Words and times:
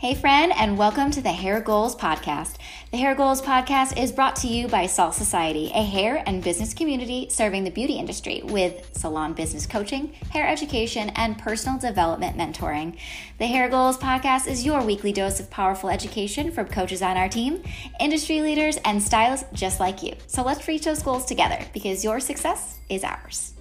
Hey, 0.00 0.14
friend, 0.14 0.50
and 0.56 0.78
welcome 0.78 1.10
to 1.10 1.20
the 1.20 1.28
Hair 1.28 1.60
Goals 1.60 1.94
Podcast. 1.94 2.54
The 2.90 2.96
Hair 2.96 3.16
Goals 3.16 3.42
Podcast 3.42 4.02
is 4.02 4.12
brought 4.12 4.34
to 4.36 4.48
you 4.48 4.66
by 4.66 4.86
Salt 4.86 5.14
Society, 5.14 5.70
a 5.74 5.84
hair 5.84 6.22
and 6.24 6.42
business 6.42 6.72
community 6.72 7.26
serving 7.28 7.64
the 7.64 7.70
beauty 7.70 7.98
industry 7.98 8.40
with 8.44 8.96
salon 8.96 9.34
business 9.34 9.66
coaching, 9.66 10.14
hair 10.30 10.48
education, 10.48 11.10
and 11.16 11.36
personal 11.36 11.78
development 11.78 12.38
mentoring. 12.38 12.96
The 13.36 13.46
Hair 13.46 13.68
Goals 13.68 13.98
Podcast 13.98 14.48
is 14.48 14.64
your 14.64 14.82
weekly 14.82 15.12
dose 15.12 15.38
of 15.38 15.50
powerful 15.50 15.90
education 15.90 16.50
from 16.50 16.68
coaches 16.68 17.02
on 17.02 17.18
our 17.18 17.28
team, 17.28 17.62
industry 18.00 18.40
leaders, 18.40 18.78
and 18.86 19.02
stylists 19.02 19.48
just 19.52 19.80
like 19.80 20.02
you. 20.02 20.14
So 20.28 20.42
let's 20.42 20.66
reach 20.66 20.86
those 20.86 21.02
goals 21.02 21.26
together 21.26 21.62
because 21.74 22.02
your 22.04 22.20
success 22.20 22.78
is 22.88 23.04
ours. 23.04 23.52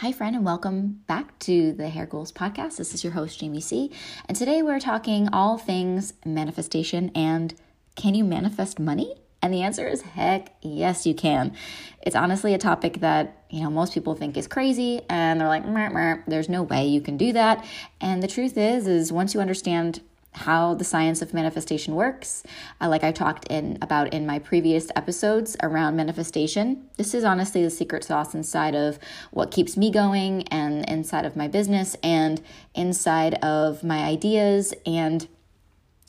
Hi, 0.00 0.12
friend, 0.12 0.36
and 0.36 0.44
welcome 0.44 1.00
back 1.06 1.38
to 1.38 1.72
the 1.72 1.88
Hair 1.88 2.04
Goals 2.04 2.30
Podcast. 2.30 2.76
This 2.76 2.92
is 2.92 3.02
your 3.02 3.14
host, 3.14 3.40
Jamie 3.40 3.62
C. 3.62 3.90
And 4.28 4.36
today 4.36 4.60
we're 4.60 4.78
talking 4.78 5.30
all 5.32 5.56
things 5.56 6.12
manifestation 6.22 7.10
and 7.14 7.54
can 7.94 8.14
you 8.14 8.22
manifest 8.22 8.78
money? 8.78 9.14
And 9.40 9.54
the 9.54 9.62
answer 9.62 9.88
is 9.88 10.02
heck 10.02 10.54
yes, 10.60 11.06
you 11.06 11.14
can. 11.14 11.54
It's 12.02 12.14
honestly 12.14 12.52
a 12.52 12.58
topic 12.58 13.00
that, 13.00 13.44
you 13.48 13.62
know, 13.62 13.70
most 13.70 13.94
people 13.94 14.14
think 14.14 14.36
is 14.36 14.46
crazy 14.46 15.00
and 15.08 15.40
they're 15.40 15.48
like, 15.48 15.66
meh, 15.66 15.88
meh, 15.88 16.18
there's 16.26 16.50
no 16.50 16.62
way 16.62 16.86
you 16.86 17.00
can 17.00 17.16
do 17.16 17.32
that. 17.32 17.64
And 17.98 18.22
the 18.22 18.28
truth 18.28 18.58
is, 18.58 18.86
is 18.86 19.10
once 19.10 19.32
you 19.32 19.40
understand 19.40 20.02
how 20.36 20.74
the 20.74 20.84
science 20.84 21.22
of 21.22 21.32
manifestation 21.32 21.94
works, 21.94 22.42
uh, 22.80 22.88
like 22.88 23.02
I 23.02 23.10
talked 23.10 23.46
in 23.48 23.78
about 23.80 24.12
in 24.12 24.26
my 24.26 24.38
previous 24.38 24.88
episodes 24.94 25.56
around 25.62 25.96
manifestation. 25.96 26.88
This 26.96 27.14
is 27.14 27.24
honestly 27.24 27.62
the 27.62 27.70
secret 27.70 28.04
sauce 28.04 28.34
inside 28.34 28.74
of 28.74 28.98
what 29.30 29.50
keeps 29.50 29.76
me 29.76 29.90
going 29.90 30.42
and 30.48 30.88
inside 30.88 31.24
of 31.24 31.36
my 31.36 31.48
business 31.48 31.96
and 32.02 32.40
inside 32.74 33.34
of 33.42 33.82
my 33.82 34.04
ideas. 34.04 34.74
And 34.84 35.26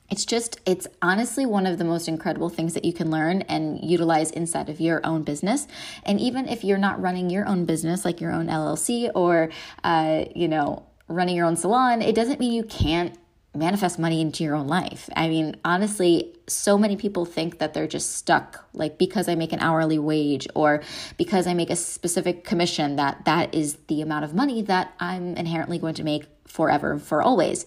it's 0.10 0.26
just 0.26 0.60
it's 0.66 0.88
honestly 1.02 1.46
one 1.46 1.66
of 1.66 1.78
the 1.78 1.84
most 1.84 2.08
incredible 2.08 2.50
things 2.50 2.74
that 2.74 2.86
you 2.86 2.94
can 2.94 3.10
learn 3.10 3.42
and 3.44 3.84
utilize 3.84 4.32
inside 4.32 4.70
of 4.70 4.80
your 4.80 5.06
own 5.06 5.24
business. 5.24 5.68
And 6.04 6.20
even 6.20 6.48
if 6.48 6.64
you're 6.64 6.78
not 6.78 7.02
running 7.02 7.30
your 7.30 7.48
own 7.48 7.66
business 7.66 8.06
like 8.06 8.22
your 8.22 8.32
own 8.32 8.48
llc 8.48 9.12
or 9.16 9.50
uh, 9.84 10.26
you 10.36 10.48
know 10.48 10.86
running 11.08 11.36
your 11.36 11.46
own 11.46 11.56
salon 11.56 12.02
it 12.02 12.16
doesn't 12.16 12.40
mean 12.40 12.52
you 12.52 12.64
can't 12.64 13.18
manifest 13.58 14.00
money 14.00 14.22
into 14.22 14.44
your 14.44 14.56
own 14.56 14.68
life. 14.68 15.10
I 15.16 15.28
mean, 15.28 15.56
honestly, 15.66 16.34
so 16.48 16.78
many 16.78 16.96
people 16.96 17.26
think 17.26 17.60
that 17.60 17.74
they're 17.74 17.88
just 17.88 18.16
stuck 18.16 18.66
like 18.74 18.98
because 18.98 19.28
I 19.28 19.36
make 19.36 19.54
an 19.54 19.60
hourly 19.60 20.00
wage 20.00 20.48
or 20.56 20.82
because 21.18 21.48
I 21.48 21.54
make 21.54 21.70
a 21.70 21.76
specific 21.76 22.44
commission 22.44 22.96
that 22.96 23.26
that 23.26 23.54
is 23.54 23.78
the 23.88 24.02
amount 24.02 24.26
of 24.26 24.34
money 24.34 24.62
that 24.64 24.94
I'm 25.00 25.36
inherently 25.36 25.80
going 25.80 25.96
to 25.96 26.04
make 26.04 26.26
forever 26.48 26.98
for 26.98 27.22
always. 27.22 27.66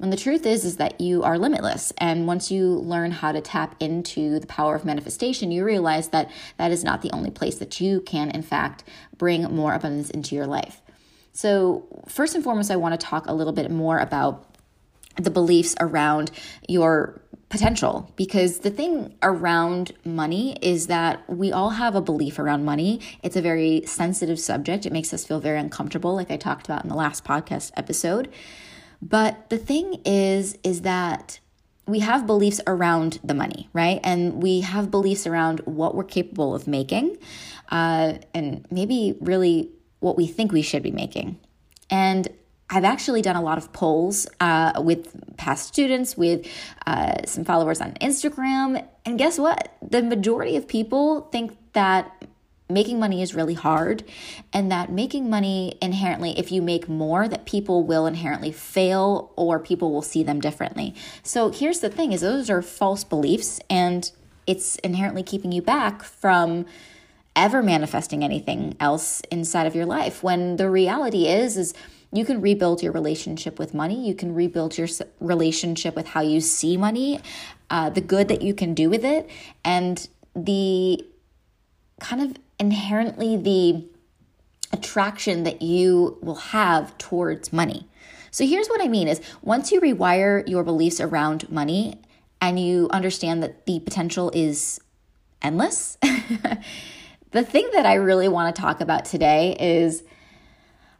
And 0.00 0.12
the 0.12 0.16
truth 0.16 0.44
is 0.44 0.64
is 0.64 0.76
that 0.78 1.00
you 1.00 1.22
are 1.22 1.38
limitless 1.38 1.92
and 1.98 2.26
once 2.26 2.50
you 2.50 2.66
learn 2.66 3.12
how 3.12 3.32
to 3.32 3.40
tap 3.40 3.76
into 3.80 4.38
the 4.40 4.46
power 4.46 4.74
of 4.74 4.84
manifestation, 4.84 5.50
you 5.50 5.64
realize 5.64 6.08
that 6.08 6.30
that 6.56 6.72
is 6.72 6.82
not 6.82 7.02
the 7.02 7.12
only 7.12 7.30
place 7.30 7.58
that 7.58 7.80
you 7.80 8.00
can 8.00 8.30
in 8.30 8.42
fact 8.42 8.84
bring 9.16 9.42
more 9.54 9.72
abundance 9.72 10.10
into 10.10 10.34
your 10.34 10.46
life. 10.46 10.80
So, 11.32 11.84
first 12.08 12.36
and 12.36 12.44
foremost, 12.44 12.70
I 12.70 12.76
want 12.76 12.98
to 12.98 13.06
talk 13.06 13.26
a 13.26 13.34
little 13.34 13.52
bit 13.52 13.68
more 13.68 13.98
about 13.98 14.53
the 15.16 15.30
beliefs 15.30 15.74
around 15.80 16.30
your 16.68 17.20
potential 17.48 18.12
because 18.16 18.60
the 18.60 18.70
thing 18.70 19.14
around 19.22 19.92
money 20.04 20.56
is 20.60 20.88
that 20.88 21.22
we 21.28 21.52
all 21.52 21.70
have 21.70 21.94
a 21.94 22.00
belief 22.00 22.38
around 22.38 22.64
money. 22.64 23.00
It's 23.22 23.36
a 23.36 23.42
very 23.42 23.82
sensitive 23.86 24.40
subject. 24.40 24.86
It 24.86 24.92
makes 24.92 25.14
us 25.14 25.24
feel 25.24 25.38
very 25.40 25.58
uncomfortable 25.58 26.14
like 26.14 26.30
I 26.30 26.36
talked 26.36 26.66
about 26.66 26.82
in 26.82 26.88
the 26.88 26.96
last 26.96 27.24
podcast 27.24 27.70
episode. 27.76 28.32
But 29.00 29.50
the 29.50 29.58
thing 29.58 30.00
is 30.04 30.58
is 30.64 30.80
that 30.80 31.38
we 31.86 32.00
have 32.00 32.26
beliefs 32.26 32.60
around 32.66 33.20
the 33.22 33.34
money, 33.34 33.68
right? 33.72 34.00
And 34.02 34.42
we 34.42 34.62
have 34.62 34.90
beliefs 34.90 35.26
around 35.26 35.60
what 35.60 35.94
we're 35.94 36.04
capable 36.04 36.54
of 36.54 36.66
making 36.66 37.18
uh, 37.70 38.14
and 38.32 38.66
maybe 38.70 39.16
really 39.20 39.70
what 40.00 40.16
we 40.16 40.26
think 40.26 40.50
we 40.50 40.62
should 40.62 40.82
be 40.82 40.90
making. 40.90 41.38
And 41.90 42.28
I've 42.70 42.84
actually 42.84 43.22
done 43.22 43.36
a 43.36 43.42
lot 43.42 43.58
of 43.58 43.72
polls 43.72 44.26
uh, 44.40 44.80
with 44.82 45.36
past 45.36 45.68
students, 45.68 46.16
with 46.16 46.46
uh, 46.86 47.24
some 47.26 47.44
followers 47.44 47.80
on 47.80 47.92
Instagram. 47.94 48.86
And 49.04 49.18
guess 49.18 49.38
what? 49.38 49.76
The 49.82 50.02
majority 50.02 50.56
of 50.56 50.66
people 50.66 51.22
think 51.32 51.56
that 51.74 52.24
making 52.70 52.98
money 52.98 53.20
is 53.20 53.34
really 53.34 53.54
hard 53.54 54.04
and 54.52 54.72
that 54.72 54.90
making 54.90 55.28
money 55.28 55.76
inherently 55.82 56.38
if 56.38 56.50
you 56.50 56.62
make 56.62 56.88
more 56.88 57.28
that 57.28 57.44
people 57.44 57.84
will 57.84 58.06
inherently 58.06 58.50
fail 58.50 59.32
or 59.36 59.58
people 59.58 59.92
will 59.92 60.02
see 60.02 60.22
them 60.22 60.40
differently 60.40 60.94
so 61.22 61.50
here's 61.50 61.80
the 61.80 61.90
thing 61.90 62.10
is 62.12 62.22
those 62.22 62.48
are 62.48 62.62
false 62.62 63.04
beliefs 63.04 63.60
and 63.68 64.12
it's 64.46 64.76
inherently 64.76 65.22
keeping 65.22 65.52
you 65.52 65.60
back 65.60 66.02
from 66.02 66.64
ever 67.36 67.62
manifesting 67.62 68.24
anything 68.24 68.74
else 68.80 69.20
inside 69.30 69.66
of 69.66 69.74
your 69.74 69.86
life 69.86 70.22
when 70.22 70.56
the 70.56 70.70
reality 70.70 71.26
is 71.26 71.58
is 71.58 71.74
you 72.14 72.24
can 72.24 72.40
rebuild 72.40 72.80
your 72.80 72.92
relationship 72.92 73.58
with 73.58 73.74
money. 73.74 74.06
You 74.06 74.14
can 74.14 74.34
rebuild 74.34 74.78
your 74.78 74.86
relationship 75.18 75.96
with 75.96 76.06
how 76.06 76.20
you 76.20 76.40
see 76.40 76.76
money, 76.76 77.20
uh, 77.70 77.90
the 77.90 78.00
good 78.00 78.28
that 78.28 78.40
you 78.40 78.54
can 78.54 78.72
do 78.72 78.88
with 78.88 79.04
it, 79.04 79.28
and 79.64 80.08
the 80.36 81.04
kind 81.98 82.22
of 82.22 82.36
inherently 82.60 83.36
the 83.36 83.84
attraction 84.72 85.42
that 85.42 85.60
you 85.60 86.16
will 86.22 86.36
have 86.36 86.96
towards 86.98 87.52
money. 87.52 87.88
So 88.30 88.46
here's 88.46 88.68
what 88.68 88.80
I 88.80 88.86
mean 88.86 89.08
is 89.08 89.20
once 89.42 89.72
you 89.72 89.80
rewire 89.80 90.48
your 90.48 90.62
beliefs 90.62 91.00
around 91.00 91.50
money 91.50 92.00
and 92.40 92.60
you 92.60 92.88
understand 92.90 93.42
that 93.42 93.66
the 93.66 93.80
potential 93.80 94.30
is 94.34 94.80
endless, 95.42 95.98
the 97.32 97.42
thing 97.42 97.68
that 97.72 97.86
I 97.86 97.94
really 97.94 98.28
want 98.28 98.54
to 98.54 98.62
talk 98.62 98.80
about 98.80 99.04
today 99.04 99.56
is 99.58 100.04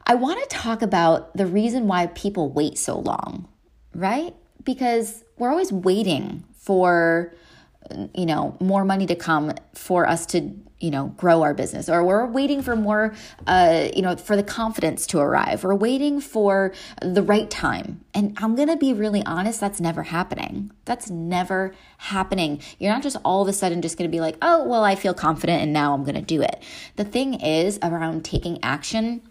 I 0.07 0.15
want 0.15 0.41
to 0.41 0.55
talk 0.55 0.81
about 0.81 1.35
the 1.35 1.47
reason 1.47 1.87
why 1.87 2.07
people 2.07 2.49
wait 2.51 2.77
so 2.77 2.99
long, 2.99 3.47
right? 3.93 4.35
Because 4.63 5.23
we're 5.37 5.49
always 5.49 5.71
waiting 5.71 6.43
for 6.57 7.33
you 8.13 8.25
know 8.25 8.57
more 8.59 8.83
money 8.83 9.05
to 9.05 9.15
come 9.15 9.53
for 9.73 10.07
us 10.07 10.25
to 10.25 10.51
you 10.79 10.89
know 10.89 11.07
grow 11.17 11.43
our 11.43 11.53
business 11.53 11.87
or 11.87 12.03
we're 12.03 12.25
waiting 12.25 12.61
for 12.61 12.75
more 12.75 13.13
uh 13.45 13.87
you 13.95 14.01
know 14.01 14.15
for 14.15 14.35
the 14.35 14.43
confidence 14.43 15.05
to 15.07 15.19
arrive. 15.19 15.63
We're 15.63 15.75
waiting 15.75 16.19
for 16.19 16.73
the 17.01 17.21
right 17.21 17.49
time. 17.49 18.03
And 18.13 18.37
i'm 18.41 18.55
gonna 18.55 18.77
be 18.77 18.93
really 18.93 19.23
honest 19.25 19.59
that's 19.59 19.79
never 19.79 20.03
happening. 20.03 20.71
That's 20.85 21.09
never 21.09 21.73
happening. 21.97 22.61
You're 22.79 22.91
not 22.91 23.03
just 23.03 23.17
all 23.23 23.41
of 23.41 23.47
a 23.47 23.53
sudden 23.53 23.81
just 23.81 23.97
gonna 23.97 24.09
be 24.09 24.19
like 24.19 24.37
oh 24.41 24.63
well 24.63 24.83
i 24.83 24.95
feel 24.95 25.13
confident 25.13 25.61
and 25.61 25.73
now 25.73 25.93
i'm 25.93 26.03
gonna 26.03 26.21
do 26.21 26.41
it. 26.41 26.61
The 26.95 27.05
thing 27.05 27.35
is 27.35 27.79
around 27.81 28.25
taking 28.25 28.63
action 28.63 29.21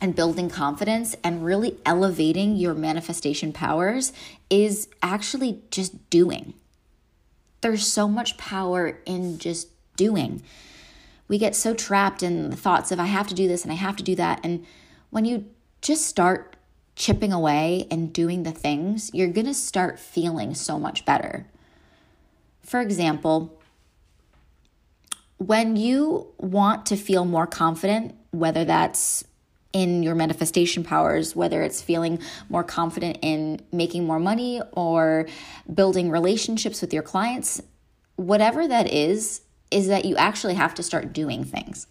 and 0.00 0.14
building 0.14 0.48
confidence 0.48 1.16
and 1.24 1.44
really 1.44 1.78
elevating 1.86 2.56
your 2.56 2.74
manifestation 2.74 3.52
powers 3.52 4.12
is 4.50 4.88
actually 5.02 5.62
just 5.70 6.10
doing. 6.10 6.54
There's 7.62 7.86
so 7.86 8.06
much 8.06 8.36
power 8.36 8.98
in 9.06 9.38
just 9.38 9.68
doing. 9.96 10.42
We 11.28 11.38
get 11.38 11.56
so 11.56 11.74
trapped 11.74 12.22
in 12.22 12.50
the 12.50 12.56
thoughts 12.56 12.92
of, 12.92 13.00
I 13.00 13.06
have 13.06 13.26
to 13.28 13.34
do 13.34 13.48
this 13.48 13.62
and 13.62 13.72
I 13.72 13.76
have 13.76 13.96
to 13.96 14.02
do 14.02 14.14
that. 14.16 14.40
And 14.44 14.64
when 15.10 15.24
you 15.24 15.46
just 15.80 16.06
start 16.06 16.56
chipping 16.94 17.32
away 17.32 17.86
and 17.90 18.12
doing 18.12 18.42
the 18.42 18.52
things, 18.52 19.10
you're 19.12 19.28
going 19.28 19.46
to 19.46 19.54
start 19.54 19.98
feeling 19.98 20.54
so 20.54 20.78
much 20.78 21.04
better. 21.04 21.46
For 22.62 22.80
example, 22.80 23.60
when 25.38 25.76
you 25.76 26.28
want 26.38 26.86
to 26.86 26.96
feel 26.96 27.24
more 27.24 27.46
confident, 27.46 28.14
whether 28.30 28.64
that's 28.64 29.24
in 29.76 30.02
your 30.02 30.14
manifestation 30.14 30.82
powers, 30.82 31.36
whether 31.36 31.62
it's 31.62 31.82
feeling 31.82 32.18
more 32.48 32.64
confident 32.64 33.18
in 33.20 33.60
making 33.72 34.06
more 34.06 34.18
money 34.18 34.62
or 34.72 35.28
building 35.72 36.10
relationships 36.10 36.80
with 36.80 36.94
your 36.94 37.02
clients, 37.02 37.60
whatever 38.16 38.66
that 38.66 38.90
is, 38.90 39.42
is 39.70 39.88
that 39.88 40.06
you 40.06 40.16
actually 40.16 40.54
have 40.54 40.74
to 40.74 40.82
start 40.82 41.12
doing 41.12 41.44
things. 41.44 41.86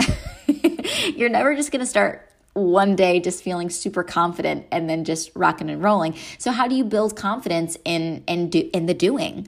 You're 1.15 1.29
never 1.29 1.55
just 1.55 1.71
going 1.71 1.81
to 1.81 1.85
start 1.85 2.27
one 2.53 2.95
day 2.95 3.19
just 3.19 3.43
feeling 3.43 3.69
super 3.69 4.03
confident 4.03 4.65
and 4.71 4.89
then 4.89 5.03
just 5.03 5.29
rocking 5.35 5.69
and 5.69 5.83
rolling. 5.83 6.15
So 6.39 6.51
how 6.51 6.67
do 6.67 6.73
you 6.73 6.85
build 6.85 7.15
confidence 7.15 7.77
in 7.85 8.23
in 8.25 8.49
do, 8.49 8.67
in 8.73 8.87
the 8.87 8.95
doing? 8.95 9.47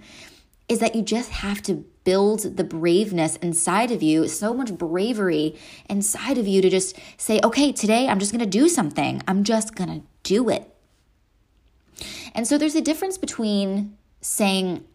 Is 0.70 0.78
that 0.80 0.94
you 0.94 1.02
just 1.02 1.32
have 1.32 1.64
to 1.64 1.86
build 2.08 2.56
the 2.56 2.64
braveness 2.64 3.36
inside 3.36 3.92
of 3.92 4.02
you, 4.02 4.30
so 4.30 4.54
much 4.54 4.74
bravery 4.74 5.54
inside 5.90 6.38
of 6.38 6.48
you 6.48 6.62
to 6.62 6.70
just 6.70 6.98
say, 7.18 7.38
okay, 7.44 7.74
today 7.74 8.08
I'm 8.08 8.18
just 8.18 8.32
going 8.32 8.40
to 8.40 8.60
do 8.60 8.70
something. 8.70 9.22
I'm 9.28 9.44
just 9.44 9.76
going 9.76 9.90
to 9.90 10.08
do 10.24 10.48
it. 10.48 10.74
And 12.34 12.48
so 12.48 12.58
there's 12.58 12.76
a 12.76 12.82
difference 12.82 13.18
between 13.18 13.98
saying, 14.22 14.86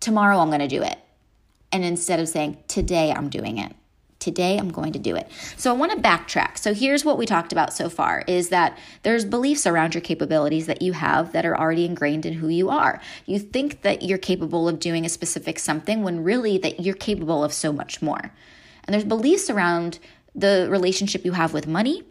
tomorrow 0.00 0.38
I'm 0.38 0.48
going 0.48 0.60
to 0.60 0.66
do 0.66 0.82
it, 0.82 0.98
And 1.72 1.84
instead 1.84 2.20
of 2.20 2.28
saying, 2.28 2.56
today 2.68 3.12
I'm 3.12 3.28
doing 3.28 3.58
it, 3.58 3.74
today 4.18 4.58
i'm 4.58 4.70
going 4.70 4.92
to 4.92 4.98
do 4.98 5.16
it. 5.16 5.30
So 5.56 5.70
i 5.70 5.76
want 5.76 5.92
to 5.92 5.98
backtrack. 5.98 6.58
So 6.58 6.74
here's 6.74 7.04
what 7.04 7.18
we 7.18 7.26
talked 7.26 7.52
about 7.52 7.72
so 7.72 7.88
far 7.88 8.24
is 8.26 8.48
that 8.50 8.78
there's 9.02 9.24
beliefs 9.24 9.66
around 9.66 9.94
your 9.94 10.02
capabilities 10.02 10.66
that 10.66 10.82
you 10.82 10.92
have 10.92 11.32
that 11.32 11.44
are 11.46 11.58
already 11.58 11.84
ingrained 11.84 12.26
in 12.26 12.34
who 12.34 12.48
you 12.48 12.68
are. 12.70 13.00
You 13.26 13.38
think 13.38 13.82
that 13.82 14.02
you're 14.02 14.18
capable 14.18 14.68
of 14.68 14.80
doing 14.80 15.04
a 15.04 15.08
specific 15.08 15.58
something 15.58 16.02
when 16.02 16.24
really 16.24 16.58
that 16.58 16.80
you're 16.80 16.94
capable 16.94 17.44
of 17.44 17.52
so 17.52 17.72
much 17.72 18.02
more. 18.02 18.32
And 18.84 18.94
there's 18.94 19.04
beliefs 19.04 19.50
around 19.50 19.98
the 20.34 20.68
relationship 20.70 21.24
you 21.24 21.32
have 21.32 21.52
with 21.52 21.66
money 21.66 22.04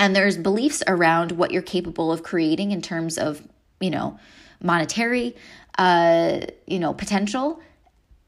and 0.00 0.16
there's 0.16 0.38
beliefs 0.38 0.82
around 0.86 1.32
what 1.32 1.50
you're 1.50 1.62
capable 1.62 2.10
of 2.10 2.22
creating 2.22 2.72
in 2.72 2.80
terms 2.80 3.18
of 3.18 3.46
you 3.80 3.90
know 3.90 4.18
monetary 4.62 5.36
uh 5.78 6.40
you 6.66 6.78
know 6.78 6.94
potential 6.94 7.60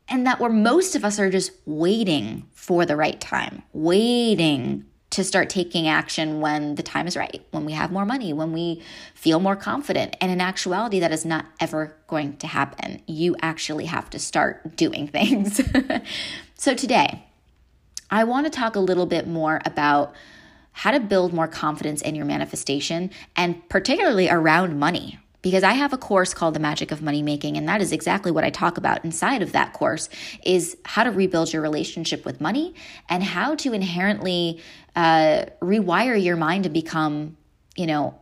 and 0.09 0.27
that 0.27 0.41
where 0.41 0.51
most 0.51 0.95
of 0.95 1.05
us 1.05 1.19
are 1.19 1.31
just 1.31 1.53
waiting 1.67 2.49
for 2.53 2.85
the 2.85 2.97
right 2.97 3.21
time, 3.21 3.63
waiting 3.73 4.85
to 5.13 5.23
start 5.23 5.51
taking 5.51 5.87
action 5.87 6.41
when 6.41 6.75
the 6.75 6.83
time 6.83 7.07
is 7.07 7.17
right, 7.17 7.45
when 7.51 7.67
we 7.67 7.73
have 7.73 7.93
more 7.93 8.07
money, 8.07 8.33
when 8.33 8.53
we 8.53 8.83
feel 9.15 9.41
more 9.41 9.55
confident. 9.55 10.17
And 10.23 10.33
in 10.33 10.41
actuality, 10.41 11.01
that 11.01 11.13
is 11.13 11.27
not 11.27 11.45
ever 11.61 11.95
going 12.07 12.39
to 12.39 12.47
happen. 12.47 13.03
You 13.07 13.37
actually 13.43 13.85
have 13.87 14.09
to 14.11 14.19
start 14.19 14.75
doing 14.75 15.09
things. 15.09 15.61
so 16.55 16.75
today, 16.75 17.27
I 18.11 18.25
want 18.25 18.47
to 18.47 18.51
talk 18.51 18.75
a 18.75 18.81
little 18.81 19.07
bit 19.07 19.27
more 19.27 19.61
about 19.67 20.15
how 20.73 20.91
to 20.91 21.01
build 21.01 21.35
more 21.35 21.49
confidence 21.49 22.01
in 22.01 22.15
your 22.15 22.25
manifestation 22.25 23.11
and 23.37 23.69
particularly 23.69 24.31
around 24.31 24.79
money, 24.79 25.19
because 25.43 25.65
I 25.65 25.73
have 25.73 25.93
a 25.93 25.99
course 25.99 26.33
called 26.33 26.55
The 26.55 26.61
Magic 26.61 26.93
of 26.93 27.03
Money 27.03 27.23
Making 27.23 27.57
and 27.57 27.69
that 27.69 27.83
is 27.83 27.93
exactly 27.93 28.31
what 28.33 28.45
I 28.45 28.51
talk 28.51 28.79
about 28.79 29.05
inside 29.05 29.43
of 29.43 29.53
that 29.53 29.73
course 29.73 30.09
is 30.45 30.77
how 30.85 31.05
to 31.05 31.11
rebuild 31.11 31.53
your 31.53 31.63
relationship 31.63 32.25
with 32.25 32.41
money 32.41 32.75
and 33.09 33.23
how 33.23 33.57
to 33.57 33.73
inherently 33.73 34.61
uh, 34.97 35.45
rewire 35.61 36.23
your 36.23 36.37
mind 36.37 36.65
to 36.65 36.71
become, 36.71 37.37
you 37.77 37.87
know, 37.87 38.15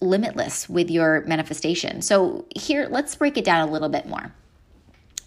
limitless 0.00 0.68
with 0.68 0.90
your 0.90 1.22
manifestation. 1.22 2.02
So 2.02 2.44
here, 2.54 2.88
let's 2.90 3.14
break 3.16 3.38
it 3.38 3.44
down 3.44 3.66
a 3.66 3.72
little 3.72 3.88
bit 3.88 4.06
more. 4.06 4.32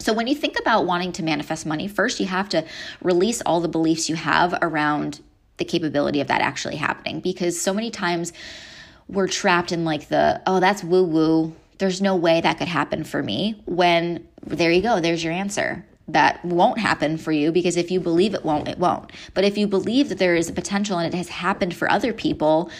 So, 0.00 0.12
when 0.12 0.28
you 0.28 0.34
think 0.36 0.58
about 0.58 0.86
wanting 0.86 1.10
to 1.12 1.24
manifest 1.24 1.66
money, 1.66 1.88
first 1.88 2.20
you 2.20 2.26
have 2.26 2.48
to 2.50 2.64
release 3.02 3.40
all 3.42 3.60
the 3.60 3.68
beliefs 3.68 4.08
you 4.08 4.14
have 4.14 4.56
around 4.62 5.20
the 5.56 5.64
capability 5.64 6.20
of 6.20 6.28
that 6.28 6.40
actually 6.40 6.76
happening 6.76 7.18
because 7.18 7.60
so 7.60 7.74
many 7.74 7.90
times 7.90 8.32
we're 9.08 9.28
trapped 9.28 9.72
in 9.72 9.84
like 9.84 10.08
the, 10.08 10.40
oh, 10.46 10.60
that's 10.60 10.84
woo 10.84 11.04
woo. 11.04 11.54
There's 11.78 12.02
no 12.02 12.16
way 12.16 12.40
that 12.40 12.58
could 12.58 12.68
happen 12.68 13.04
for 13.04 13.22
me. 13.22 13.60
When 13.64 14.26
there 14.42 14.70
you 14.70 14.82
go, 14.82 15.00
there's 15.00 15.22
your 15.24 15.32
answer. 15.32 15.84
That 16.08 16.42
won't 16.44 16.78
happen 16.78 17.18
for 17.18 17.32
you 17.32 17.52
because 17.52 17.76
if 17.76 17.90
you 17.90 18.00
believe 18.00 18.34
it 18.34 18.44
won't, 18.44 18.68
it 18.68 18.78
won't. 18.78 19.12
But 19.34 19.44
if 19.44 19.58
you 19.58 19.66
believe 19.66 20.08
that 20.08 20.18
there 20.18 20.36
is 20.36 20.48
a 20.48 20.54
potential 20.54 20.98
and 20.98 21.12
it 21.12 21.16
has 21.16 21.28
happened 21.28 21.74
for 21.74 21.90
other 21.90 22.12
people, 22.12 22.70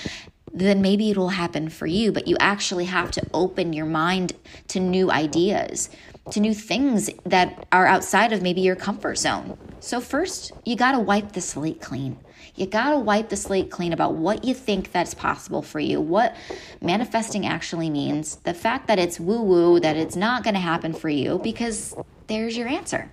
then 0.52 0.80
maybe 0.80 1.10
it 1.10 1.16
will 1.16 1.28
happen 1.30 1.69
for 1.69 1.86
you. 1.86 2.10
But 2.10 2.26
you 2.26 2.36
actually 2.40 2.86
have 2.86 3.10
to 3.12 3.26
open 3.34 3.72
your 3.72 3.86
mind 3.86 4.32
to 4.69 4.81
new 4.81 5.10
ideas, 5.10 5.90
to 6.31 6.40
new 6.40 6.54
things 6.54 7.10
that 7.24 7.66
are 7.70 7.86
outside 7.86 8.32
of 8.32 8.42
maybe 8.42 8.62
your 8.62 8.76
comfort 8.76 9.19
zone. 9.19 9.58
So, 9.81 10.00
first, 10.00 10.52
you 10.64 10.74
got 10.74 10.92
to 10.92 10.98
wipe 10.98 11.32
the 11.32 11.40
slate 11.40 11.81
clean. 11.81 12.19
You 12.58 12.66
got 12.66 12.90
to 12.90 12.99
wipe 12.99 13.28
the 13.28 13.37
slate 13.37 13.70
clean 13.70 13.93
about 13.93 14.14
what 14.14 14.44
you 14.44 14.52
think 14.52 14.90
that's 14.90 15.14
possible 15.14 15.62
for 15.62 15.78
you, 15.78 16.00
what 16.00 16.34
manifesting 16.81 17.46
actually 17.46 17.88
means, 17.88 18.37
the 18.37 18.52
fact 18.52 18.88
that 18.88 18.99
it's 18.99 19.20
woo 19.20 19.43
woo, 19.43 19.81
that 19.81 19.96
it's 19.96 20.16
not 20.16 20.43
going 20.43 20.55
to 20.55 20.60
happen 20.60 20.93
for 20.93 21.08
you, 21.08 21.38
because 21.38 21.94
there's 22.26 22.56
your 22.56 22.66
answer. 22.66 23.10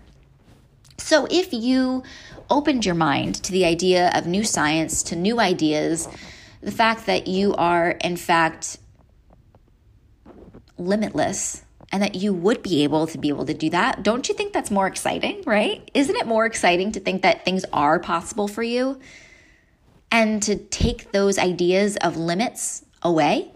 So 0.97 1.27
if 1.29 1.53
you 1.53 2.01
opened 2.49 2.85
your 2.85 2.95
mind 2.95 3.35
to 3.43 3.51
the 3.51 3.65
idea 3.65 4.11
of 4.15 4.25
new 4.25 4.43
science, 4.43 5.03
to 5.03 5.15
new 5.15 5.39
ideas, 5.39 6.07
the 6.61 6.71
fact 6.71 7.05
that 7.05 7.27
you 7.27 7.53
are, 7.55 7.91
in 7.91 8.17
fact, 8.17 8.79
limitless 10.77 11.63
and 11.91 12.01
that 12.01 12.15
you 12.15 12.33
would 12.33 12.63
be 12.63 12.83
able 12.83 13.05
to 13.07 13.17
be 13.19 13.29
able 13.29 13.45
to 13.45 13.53
do 13.53 13.69
that, 13.69 14.01
don't 14.01 14.27
you 14.27 14.33
think 14.33 14.53
that's 14.53 14.71
more 14.71 14.87
exciting, 14.87 15.43
right? 15.45 15.89
Isn't 15.93 16.15
it 16.15 16.25
more 16.25 16.47
exciting 16.47 16.91
to 16.93 16.99
think 16.99 17.21
that 17.21 17.45
things 17.45 17.63
are 17.71 17.99
possible 17.99 18.47
for 18.47 18.63
you? 18.63 18.99
And 20.15 20.41
to 20.41 20.55
take 20.55 21.11
those 21.11 21.37
ideas 21.37 21.97
of 21.97 22.15
limits 22.15 22.85
away. 23.01 23.51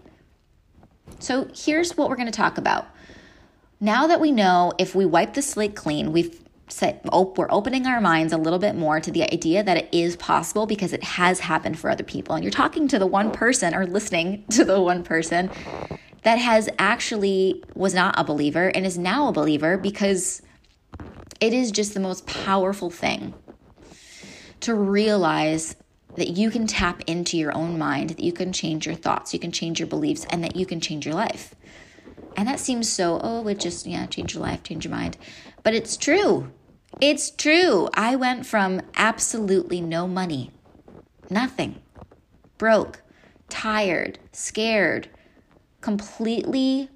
So 1.18 1.48
here's 1.54 1.96
what 1.96 2.10
we're 2.10 2.16
going 2.16 2.30
to 2.30 2.32
talk 2.32 2.58
about. 2.58 2.86
Now 3.80 4.06
that 4.08 4.20
we 4.20 4.30
know 4.30 4.74
if 4.76 4.94
we 4.94 5.06
wipe 5.06 5.32
the 5.32 5.40
slate 5.40 5.74
clean, 5.74 6.12
we've 6.12 6.38
said, 6.68 7.00
oh, 7.10 7.32
we're 7.34 7.50
opening 7.50 7.86
our 7.86 7.98
minds 7.98 8.34
a 8.34 8.36
little 8.36 8.58
bit 8.58 8.74
more 8.74 9.00
to 9.00 9.10
the 9.10 9.22
idea 9.32 9.62
that 9.62 9.78
it 9.78 9.88
is 9.90 10.16
possible 10.16 10.66
because 10.66 10.92
it 10.92 11.02
has 11.02 11.40
happened 11.40 11.78
for 11.78 11.88
other 11.88 12.04
people. 12.04 12.34
And 12.34 12.44
you're 12.44 12.50
talking 12.50 12.86
to 12.88 12.98
the 12.98 13.06
one 13.06 13.30
person 13.30 13.74
or 13.74 13.86
listening 13.86 14.44
to 14.50 14.62
the 14.62 14.82
one 14.82 15.02
person 15.02 15.50
that 16.24 16.36
has 16.36 16.68
actually 16.78 17.64
was 17.74 17.94
not 17.94 18.14
a 18.18 18.22
believer 18.22 18.68
and 18.68 18.84
is 18.84 18.98
now 18.98 19.28
a 19.28 19.32
believer 19.32 19.78
because 19.78 20.42
it 21.40 21.54
is 21.54 21.70
just 21.70 21.94
the 21.94 22.00
most 22.00 22.26
powerful 22.26 22.90
thing 22.90 23.32
to 24.60 24.74
realize 24.74 25.74
that 26.20 26.36
you 26.36 26.50
can 26.50 26.66
tap 26.66 27.02
into 27.06 27.38
your 27.38 27.56
own 27.56 27.78
mind, 27.78 28.10
that 28.10 28.20
you 28.20 28.30
can 28.30 28.52
change 28.52 28.84
your 28.84 28.94
thoughts, 28.94 29.32
you 29.32 29.40
can 29.40 29.50
change 29.50 29.80
your 29.80 29.86
beliefs, 29.86 30.26
and 30.28 30.44
that 30.44 30.54
you 30.54 30.66
can 30.66 30.78
change 30.78 31.06
your 31.06 31.14
life. 31.14 31.54
And 32.36 32.46
that 32.46 32.60
seems 32.60 32.92
so, 32.92 33.18
oh, 33.24 33.48
it 33.48 33.58
just, 33.58 33.86
yeah, 33.86 34.04
change 34.04 34.34
your 34.34 34.42
life, 34.42 34.62
change 34.62 34.84
your 34.84 34.92
mind. 34.92 35.16
But 35.62 35.72
it's 35.72 35.96
true. 35.96 36.52
It's 37.00 37.30
true. 37.30 37.88
I 37.94 38.16
went 38.16 38.44
from 38.44 38.82
absolutely 38.96 39.80
no 39.80 40.06
money, 40.06 40.50
nothing, 41.30 41.80
broke, 42.58 43.02
tired, 43.48 44.18
scared, 44.30 45.08
completely 45.80 46.90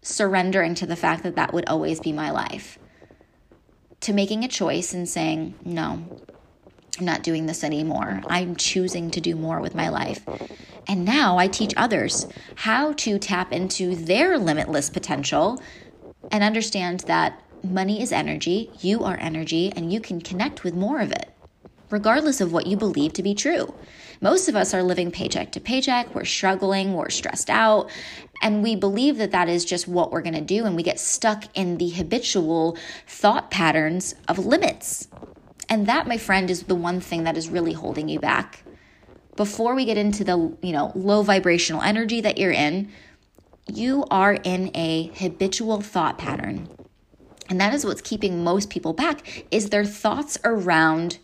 surrendering 0.00 0.74
to 0.76 0.86
the 0.86 0.96
fact 0.96 1.22
that 1.24 1.36
that 1.36 1.52
would 1.52 1.68
always 1.68 2.00
be 2.00 2.12
my 2.12 2.30
life, 2.30 2.78
to 4.00 4.14
making 4.14 4.42
a 4.42 4.48
choice 4.48 4.94
and 4.94 5.06
saying, 5.06 5.54
no, 5.62 6.22
Not 7.00 7.22
doing 7.22 7.46
this 7.46 7.64
anymore. 7.64 8.20
I'm 8.28 8.56
choosing 8.56 9.10
to 9.12 9.20
do 9.20 9.34
more 9.34 9.60
with 9.60 9.74
my 9.74 9.88
life. 9.88 10.20
And 10.86 11.04
now 11.04 11.38
I 11.38 11.48
teach 11.48 11.72
others 11.76 12.26
how 12.56 12.92
to 12.94 13.18
tap 13.18 13.52
into 13.52 13.94
their 13.94 14.38
limitless 14.38 14.90
potential 14.90 15.62
and 16.30 16.44
understand 16.44 17.00
that 17.00 17.42
money 17.62 18.02
is 18.02 18.12
energy, 18.12 18.70
you 18.80 19.04
are 19.04 19.16
energy, 19.18 19.72
and 19.74 19.92
you 19.92 20.00
can 20.00 20.20
connect 20.20 20.64
with 20.64 20.74
more 20.74 21.00
of 21.00 21.12
it, 21.12 21.30
regardless 21.90 22.40
of 22.40 22.52
what 22.52 22.66
you 22.66 22.76
believe 22.76 23.12
to 23.14 23.22
be 23.22 23.34
true. 23.34 23.74
Most 24.20 24.48
of 24.48 24.56
us 24.56 24.74
are 24.74 24.82
living 24.82 25.10
paycheck 25.10 25.52
to 25.52 25.60
paycheck, 25.60 26.14
we're 26.14 26.24
struggling, 26.24 26.94
we're 26.94 27.10
stressed 27.10 27.50
out, 27.50 27.90
and 28.42 28.62
we 28.62 28.76
believe 28.76 29.16
that 29.18 29.30
that 29.30 29.48
is 29.48 29.64
just 29.64 29.88
what 29.88 30.10
we're 30.10 30.22
gonna 30.22 30.40
do, 30.40 30.64
and 30.64 30.76
we 30.76 30.82
get 30.82 31.00
stuck 31.00 31.44
in 31.54 31.78
the 31.78 31.90
habitual 31.90 32.76
thought 33.06 33.50
patterns 33.50 34.14
of 34.28 34.38
limits 34.38 35.08
and 35.70 35.86
that, 35.86 36.08
my 36.08 36.18
friend, 36.18 36.50
is 36.50 36.64
the 36.64 36.74
one 36.74 37.00
thing 37.00 37.22
that 37.24 37.36
is 37.36 37.48
really 37.48 37.72
holding 37.72 38.08
you 38.08 38.18
back. 38.18 38.64
Before 39.36 39.76
we 39.76 39.84
get 39.84 39.96
into 39.96 40.24
the, 40.24 40.36
you 40.60 40.72
know, 40.72 40.90
low 40.96 41.22
vibrational 41.22 41.80
energy 41.80 42.20
that 42.20 42.36
you're 42.36 42.50
in, 42.50 42.90
you 43.72 44.04
are 44.10 44.34
in 44.34 44.72
a 44.74 45.12
habitual 45.14 45.80
thought 45.80 46.18
pattern. 46.18 46.68
And 47.48 47.60
that 47.60 47.72
is 47.72 47.84
what's 47.84 48.00
keeping 48.00 48.42
most 48.42 48.68
people 48.68 48.92
back 48.92 49.46
is 49.52 49.70
their 49.70 49.84
thoughts 49.84 50.38
around 50.44 51.18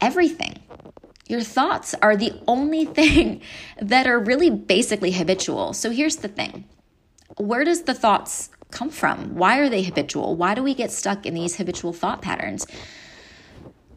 everything. 0.00 0.60
Your 1.26 1.40
thoughts 1.40 1.94
are 2.00 2.16
the 2.16 2.40
only 2.46 2.84
thing 3.00 3.40
that 3.80 4.06
are 4.06 4.20
really 4.20 4.50
basically 4.50 5.10
habitual. 5.10 5.72
So 5.72 5.90
here's 5.90 6.16
the 6.16 6.28
thing. 6.28 6.68
Where 7.38 7.64
does 7.64 7.82
the 7.82 7.94
thoughts 7.94 8.50
come 8.74 8.90
from? 8.90 9.34
Why 9.34 9.58
are 9.58 9.68
they 9.68 9.82
habitual? 9.82 10.36
Why 10.36 10.54
do 10.54 10.62
we 10.62 10.74
get 10.74 10.90
stuck 10.90 11.24
in 11.24 11.32
these 11.32 11.56
habitual 11.56 11.92
thought 11.92 12.20
patterns? 12.20 12.66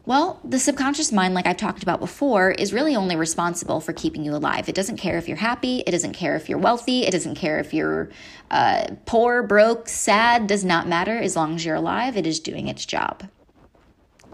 Well, 0.08 0.40
the 0.42 0.58
subconscious 0.58 1.12
mind, 1.12 1.34
like 1.34 1.46
I've 1.46 1.58
talked 1.58 1.82
about 1.82 2.00
before, 2.00 2.50
is 2.50 2.72
really 2.72 2.96
only 2.96 3.14
responsible 3.14 3.78
for 3.82 3.92
keeping 3.92 4.24
you 4.24 4.34
alive. 4.34 4.66
It 4.66 4.74
doesn't 4.74 4.96
care 4.96 5.18
if 5.18 5.28
you're 5.28 5.36
happy. 5.36 5.80
It 5.86 5.90
doesn't 5.90 6.14
care 6.14 6.34
if 6.34 6.48
you're 6.48 6.56
wealthy. 6.56 7.02
It 7.02 7.10
doesn't 7.10 7.34
care 7.34 7.58
if 7.58 7.74
you're 7.74 8.08
uh, 8.50 8.86
poor, 9.04 9.42
broke, 9.42 9.86
sad. 9.86 10.46
Does 10.46 10.64
not 10.64 10.88
matter 10.88 11.18
as 11.18 11.36
long 11.36 11.56
as 11.56 11.66
you're 11.66 11.74
alive. 11.74 12.16
It 12.16 12.26
is 12.26 12.40
doing 12.40 12.68
its 12.68 12.86
job. 12.86 13.28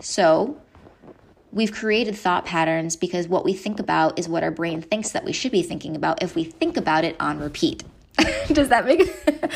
So, 0.01 0.61
we've 1.51 1.73
created 1.73 2.15
thought 2.15 2.45
patterns 2.45 2.95
because 2.95 3.27
what 3.27 3.45
we 3.45 3.53
think 3.53 3.81
about 3.81 4.17
is 4.17 4.29
what 4.29 4.45
our 4.45 4.53
brain 4.53 4.81
thinks 4.81 5.11
that 5.11 5.25
we 5.25 5.33
should 5.33 5.51
be 5.51 5.63
thinking 5.65 5.97
about 5.97 6.23
if 6.23 6.37
we 6.37 6.45
think 6.45 6.77
about 6.77 7.03
it 7.03 7.17
on 7.19 7.41
repeat. 7.41 7.83
Does 8.49 8.69
that 8.69 8.85
make 8.85 9.09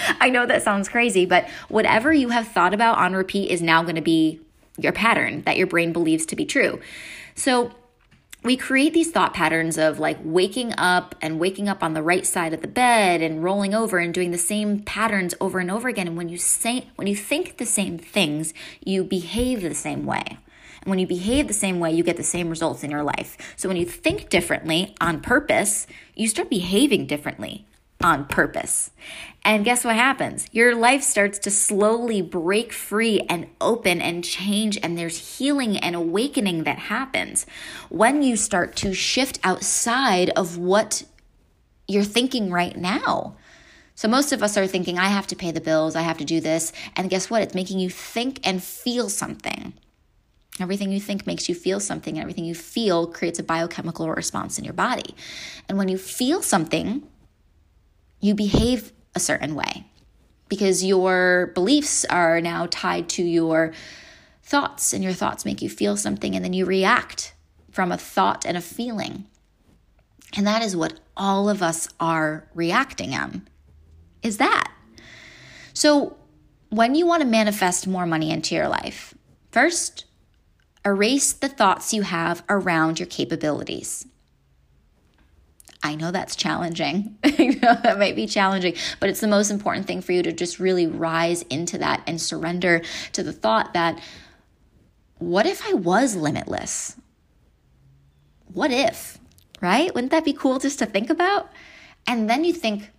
I 0.21 0.31
know 0.31 0.47
that 0.47 0.62
sounds 0.62 0.88
crazy, 0.88 1.27
but 1.27 1.49
whatever 1.69 2.12
you 2.12 2.31
have 2.31 2.49
thought 2.49 2.75
about 2.75 2.99
on 2.99 3.15
repeat 3.15 3.50
is 3.50 3.62
now 3.62 3.83
going 3.83 3.97
to 3.97 4.03
be 4.03 4.41
your 4.77 4.93
pattern 4.93 5.43
that 5.43 5.57
your 5.57 5.67
brain 5.67 5.93
believes 5.93 6.27
to 6.27 6.37
be 6.37 6.45
true. 6.45 6.81
So, 7.35 7.73
we 8.45 8.57
create 8.57 8.95
these 8.95 9.11
thought 9.11 9.35
patterns 9.35 9.77
of 9.79 9.99
like 9.99 10.19
waking 10.23 10.73
up 10.79 11.17
and 11.21 11.41
waking 11.41 11.69
up 11.69 11.83
on 11.83 11.95
the 11.95 12.03
right 12.03 12.25
side 12.25 12.53
of 12.55 12.61
the 12.61 12.69
bed 12.69 13.21
and 13.21 13.43
rolling 13.43 13.75
over 13.75 13.99
and 13.99 14.15
doing 14.15 14.31
the 14.31 14.38
same 14.38 14.81
patterns 14.81 15.35
over 15.41 15.59
and 15.59 15.71
over 15.71 15.88
again. 15.88 16.07
And 16.07 16.17
when 16.17 16.29
you 16.29 16.38
say 16.38 16.88
when 16.95 17.09
you 17.09 17.17
think 17.17 17.59
the 17.59 17.67
same 17.67 17.99
things 17.99 18.55
you 18.85 19.03
behave 19.03 19.62
the 19.62 19.75
same 19.75 20.07
way. 20.07 20.38
And 20.83 20.91
when 20.91 21.00
you 21.00 21.07
behave 21.07 21.49
the 21.49 21.53
same 21.53 21.81
way 21.81 21.93
you 21.93 22.05
get 22.05 22.17
the 22.17 22.23
same 22.23 22.49
results 22.49 22.85
in 22.85 22.93
your 22.93 23.03
life. 23.03 23.37
So 23.57 23.69
when 23.69 23.77
you 23.77 23.85
think 23.85 24.29
differently 24.29 24.95
on 25.00 25.21
purpose 25.21 25.88
you 26.15 26.29
start 26.29 26.49
behaving 26.49 27.07
differently 27.07 27.67
on 28.02 28.26
purpose. 28.26 28.90
And 29.45 29.64
guess 29.64 29.85
what 29.85 29.97
happens? 29.97 30.47
Your 30.52 30.75
life 30.75 31.02
starts 31.02 31.38
to 31.40 31.50
slowly 31.50 32.23
break 32.23 32.73
free 32.73 33.21
and 33.28 33.49
open 33.61 34.00
and 34.00 34.23
change, 34.23 34.78
and 34.83 34.97
there's 34.97 35.38
healing 35.38 35.76
and 35.78 35.97
awakening 35.97 36.64
that 36.64 36.78
happens 36.78 37.47
when 37.88 38.23
you 38.23 38.37
start 38.37 38.76
to 38.76 38.95
shift 38.95 39.40
outside 39.43 40.31
of 40.31 40.59
what 40.59 41.05
you're 41.87 42.05
thinking 42.05 42.50
right 42.50 42.76
now. 42.76 43.37
So, 43.95 44.07
most 44.07 44.33
of 44.33 44.43
us 44.43 44.57
are 44.57 44.67
thinking, 44.67 44.99
I 44.99 45.07
have 45.07 45.26
to 45.28 45.37
pay 45.37 45.50
the 45.50 45.61
bills, 45.61 45.97
I 45.97 46.02
have 46.02 46.19
to 46.19 46.25
do 46.25 46.40
this. 46.40 46.73
And 46.95 47.11
guess 47.11 47.31
what? 47.31 47.43
It's 47.43 47.55
making 47.55 47.81
you 47.81 47.90
think 47.90 48.47
and 48.47 48.62
feel 48.62 49.09
something. 49.09 49.73
Everything 50.61 50.93
you 50.93 51.00
think 51.00 51.26
makes 51.26 51.49
you 51.49 51.55
feel 51.55 51.81
something, 51.81 52.14
and 52.14 52.23
everything 52.23 52.45
you 52.45 52.55
feel 52.55 53.07
creates 53.07 53.38
a 53.38 53.43
biochemical 53.43 54.09
response 54.09 54.59
in 54.59 54.64
your 54.64 54.75
body. 54.75 55.14
And 55.69 55.78
when 55.78 55.88
you 55.88 55.99
feel 55.99 56.43
something, 56.43 57.09
you 58.20 58.34
behave 58.34 58.92
a 59.14 59.20
certain 59.20 59.54
way 59.54 59.87
because 60.48 60.84
your 60.84 61.50
beliefs 61.54 62.04
are 62.06 62.40
now 62.40 62.66
tied 62.70 63.08
to 63.10 63.22
your 63.22 63.72
thoughts, 64.42 64.94
and 64.94 65.04
your 65.04 65.12
thoughts 65.12 65.44
make 65.44 65.60
you 65.60 65.68
feel 65.68 65.96
something, 65.96 66.34
and 66.34 66.42
then 66.42 66.54
you 66.54 66.64
react 66.64 67.34
from 67.70 67.92
a 67.92 67.98
thought 67.98 68.46
and 68.46 68.56
a 68.56 68.62
feeling. 68.62 69.26
And 70.37 70.46
that 70.46 70.62
is 70.62 70.75
what 70.75 71.00
all 71.16 71.50
of 71.50 71.62
us 71.62 71.88
are 72.00 72.48
reacting 72.54 73.14
on 73.14 73.46
is 74.22 74.38
that. 74.38 74.72
So, 75.75 76.16
when 76.70 76.94
you 76.94 77.06
want 77.06 77.22
to 77.22 77.28
manifest 77.28 77.87
more 77.87 78.06
money 78.06 78.30
into 78.30 78.54
your 78.54 78.68
life, 78.68 79.14
first, 79.50 80.06
erase 80.84 81.32
the 81.32 81.48
thoughts 81.48 81.94
you 81.94 82.02
have 82.02 82.42
around 82.48 82.98
your 82.98 83.06
capabilities. 83.06 84.06
I 85.82 85.94
know 85.94 86.11
that's 86.11 86.35
challenging. 86.35 87.18
you 87.38 87.61
know, 87.61 87.75
that 87.82 87.99
might 87.99 88.16
be 88.16 88.26
challenging, 88.26 88.75
but 89.00 89.08
it's 89.08 89.20
the 89.20 89.28
most 89.28 89.50
important 89.50 89.87
thing 89.87 90.00
for 90.00 90.12
you 90.12 90.23
to 90.23 90.32
just 90.32 90.58
really 90.58 90.87
rise 90.87 91.42
into 91.42 91.78
that 91.78 92.02
and 92.06 92.20
surrender 92.20 92.82
to 93.12 93.23
the 93.23 93.32
thought 93.32 93.75
that 93.75 94.00
what 95.18 95.47
if 95.47 95.66
I 95.68 95.75
was 95.75 96.14
limitless? 96.14 96.97
What 98.52 98.70
if, 98.70 99.18
right? 99.61 99.94
Wouldn't 99.94 100.12
that 100.12 100.25
be 100.25 100.32
cool 100.32 100.58
just 100.58 100.78
to 100.78 100.87
think 100.87 101.11
about? 101.11 101.50
And 102.06 102.28
then 102.28 102.44
you 102.44 102.52
think, 102.52 102.90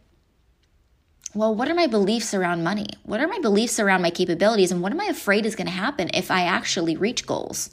well, 1.33 1.53
what 1.53 1.69
are 1.69 1.75
my 1.75 1.87
beliefs 1.87 2.33
around 2.33 2.63
money? 2.63 2.87
What 3.03 3.21
are 3.21 3.27
my 3.27 3.39
beliefs 3.39 3.79
around 3.79 4.01
my 4.01 4.09
capabilities? 4.09 4.71
And 4.71 4.81
what 4.81 4.91
am 4.91 5.01
I 5.01 5.05
afraid 5.05 5.45
is 5.45 5.55
going 5.55 5.67
to 5.67 5.73
happen 5.73 6.09
if 6.13 6.31
I 6.31 6.43
actually 6.43 6.97
reach 6.97 7.25
goals? 7.25 7.69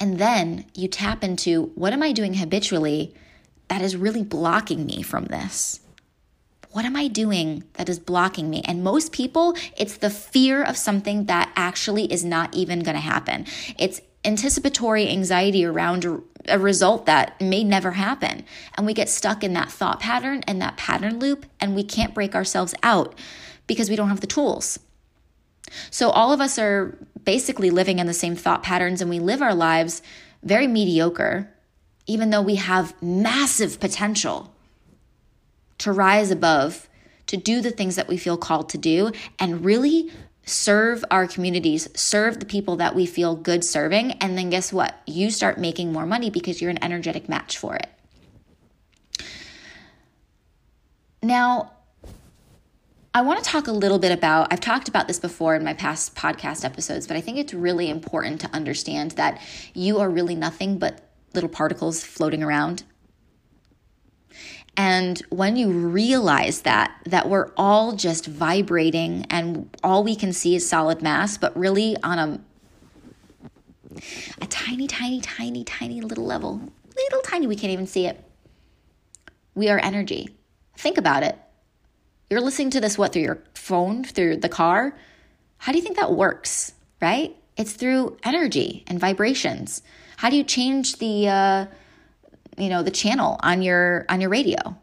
And 0.00 0.18
then 0.18 0.64
you 0.74 0.88
tap 0.88 1.24
into 1.24 1.72
what 1.74 1.92
am 1.92 2.02
I 2.02 2.12
doing 2.12 2.34
habitually 2.34 3.14
that 3.68 3.82
is 3.82 3.96
really 3.96 4.22
blocking 4.22 4.86
me 4.86 5.02
from 5.02 5.26
this? 5.26 5.80
What 6.70 6.84
am 6.84 6.96
I 6.96 7.08
doing 7.08 7.64
that 7.74 7.88
is 7.88 7.98
blocking 7.98 8.50
me? 8.50 8.62
And 8.64 8.84
most 8.84 9.12
people, 9.12 9.54
it's 9.76 9.96
the 9.96 10.10
fear 10.10 10.62
of 10.62 10.76
something 10.76 11.24
that 11.24 11.50
actually 11.56 12.12
is 12.12 12.24
not 12.24 12.54
even 12.54 12.80
going 12.80 12.94
to 12.94 13.00
happen. 13.00 13.46
It's 13.78 14.00
anticipatory 14.24 15.08
anxiety 15.08 15.64
around 15.64 16.04
a 16.46 16.58
result 16.58 17.06
that 17.06 17.40
may 17.40 17.64
never 17.64 17.92
happen. 17.92 18.44
And 18.76 18.86
we 18.86 18.94
get 18.94 19.08
stuck 19.08 19.42
in 19.42 19.54
that 19.54 19.70
thought 19.70 20.00
pattern 20.00 20.42
and 20.46 20.60
that 20.60 20.76
pattern 20.76 21.18
loop, 21.18 21.46
and 21.60 21.74
we 21.74 21.84
can't 21.84 22.14
break 22.14 22.34
ourselves 22.34 22.74
out 22.82 23.14
because 23.66 23.88
we 23.88 23.96
don't 23.96 24.08
have 24.08 24.20
the 24.20 24.26
tools. 24.26 24.78
So 25.90 26.10
all 26.10 26.32
of 26.32 26.40
us 26.40 26.58
are 26.58 26.98
basically 27.24 27.70
living 27.70 27.98
in 27.98 28.06
the 28.06 28.14
same 28.14 28.36
thought 28.36 28.62
patterns 28.62 29.00
and 29.00 29.10
we 29.10 29.20
live 29.20 29.42
our 29.42 29.54
lives 29.54 30.02
very 30.42 30.66
mediocre, 30.66 31.52
even 32.06 32.30
though 32.30 32.42
we 32.42 32.56
have 32.56 32.94
massive 33.02 33.80
potential 33.80 34.54
to 35.78 35.92
rise 35.92 36.30
above, 36.30 36.88
to 37.26 37.36
do 37.36 37.60
the 37.60 37.70
things 37.70 37.96
that 37.96 38.08
we 38.08 38.16
feel 38.16 38.36
called 38.36 38.68
to 38.70 38.78
do, 38.78 39.12
and 39.38 39.64
really 39.64 40.10
serve 40.44 41.04
our 41.10 41.26
communities, 41.26 41.88
serve 41.94 42.40
the 42.40 42.46
people 42.46 42.76
that 42.76 42.94
we 42.94 43.04
feel 43.04 43.36
good 43.36 43.62
serving. 43.62 44.12
And 44.12 44.36
then 44.36 44.50
guess 44.50 44.72
what? 44.72 44.98
You 45.06 45.30
start 45.30 45.58
making 45.58 45.92
more 45.92 46.06
money 46.06 46.30
because 46.30 46.60
you're 46.60 46.70
an 46.70 46.82
energetic 46.82 47.28
match 47.28 47.58
for 47.58 47.76
it. 47.76 47.88
Now, 51.22 51.72
I 53.14 53.22
want 53.22 53.42
to 53.42 53.50
talk 53.50 53.66
a 53.66 53.72
little 53.72 53.98
bit 53.98 54.12
about, 54.12 54.52
I've 54.52 54.60
talked 54.60 54.88
about 54.88 55.08
this 55.08 55.18
before 55.18 55.54
in 55.54 55.64
my 55.64 55.72
past 55.72 56.14
podcast 56.14 56.64
episodes, 56.64 57.06
but 57.06 57.16
I 57.16 57.20
think 57.20 57.38
it's 57.38 57.54
really 57.54 57.88
important 57.88 58.40
to 58.42 58.50
understand 58.52 59.12
that 59.12 59.40
you 59.74 59.98
are 59.98 60.10
really 60.10 60.34
nothing 60.34 60.78
but 60.78 61.00
little 61.34 61.48
particles 61.48 62.04
floating 62.04 62.42
around. 62.42 62.84
And 64.76 65.20
when 65.30 65.56
you 65.56 65.70
realize 65.70 66.62
that, 66.62 67.00
that 67.06 67.28
we're 67.28 67.50
all 67.56 67.96
just 67.96 68.26
vibrating 68.26 69.26
and 69.30 69.74
all 69.82 70.04
we 70.04 70.14
can 70.14 70.32
see 70.32 70.54
is 70.54 70.68
solid 70.68 71.02
mass, 71.02 71.36
but 71.38 71.56
really 71.56 71.96
on 72.02 72.18
a 72.18 72.40
a 74.40 74.46
tiny, 74.46 74.86
tiny, 74.86 75.20
tiny, 75.20 75.64
tiny 75.64 76.00
little 76.00 76.24
level, 76.24 76.60
little 76.94 77.22
tiny, 77.22 77.48
we 77.48 77.56
can't 77.56 77.72
even 77.72 77.86
see 77.86 78.06
it. 78.06 78.22
We 79.56 79.68
are 79.70 79.80
energy. 79.82 80.36
Think 80.76 80.98
about 80.98 81.24
it. 81.24 81.36
You're 82.30 82.40
listening 82.40 82.70
to 82.70 82.80
this, 82.80 82.98
what, 82.98 83.12
through 83.12 83.22
your 83.22 83.42
phone, 83.54 84.04
through 84.04 84.38
the 84.38 84.48
car? 84.48 84.94
How 85.58 85.72
do 85.72 85.78
you 85.78 85.84
think 85.84 85.96
that 85.96 86.12
works, 86.12 86.72
right? 87.00 87.34
It's 87.56 87.72
through 87.72 88.18
energy 88.22 88.84
and 88.86 89.00
vibrations. 89.00 89.82
How 90.18 90.30
do 90.30 90.36
you 90.36 90.44
change 90.44 90.96
the, 90.98 91.28
uh, 91.28 91.66
you 92.56 92.68
know, 92.68 92.82
the 92.82 92.90
channel 92.90 93.38
on 93.42 93.62
your 93.62 94.04
on 94.08 94.20
your 94.20 94.30
radio? 94.30 94.76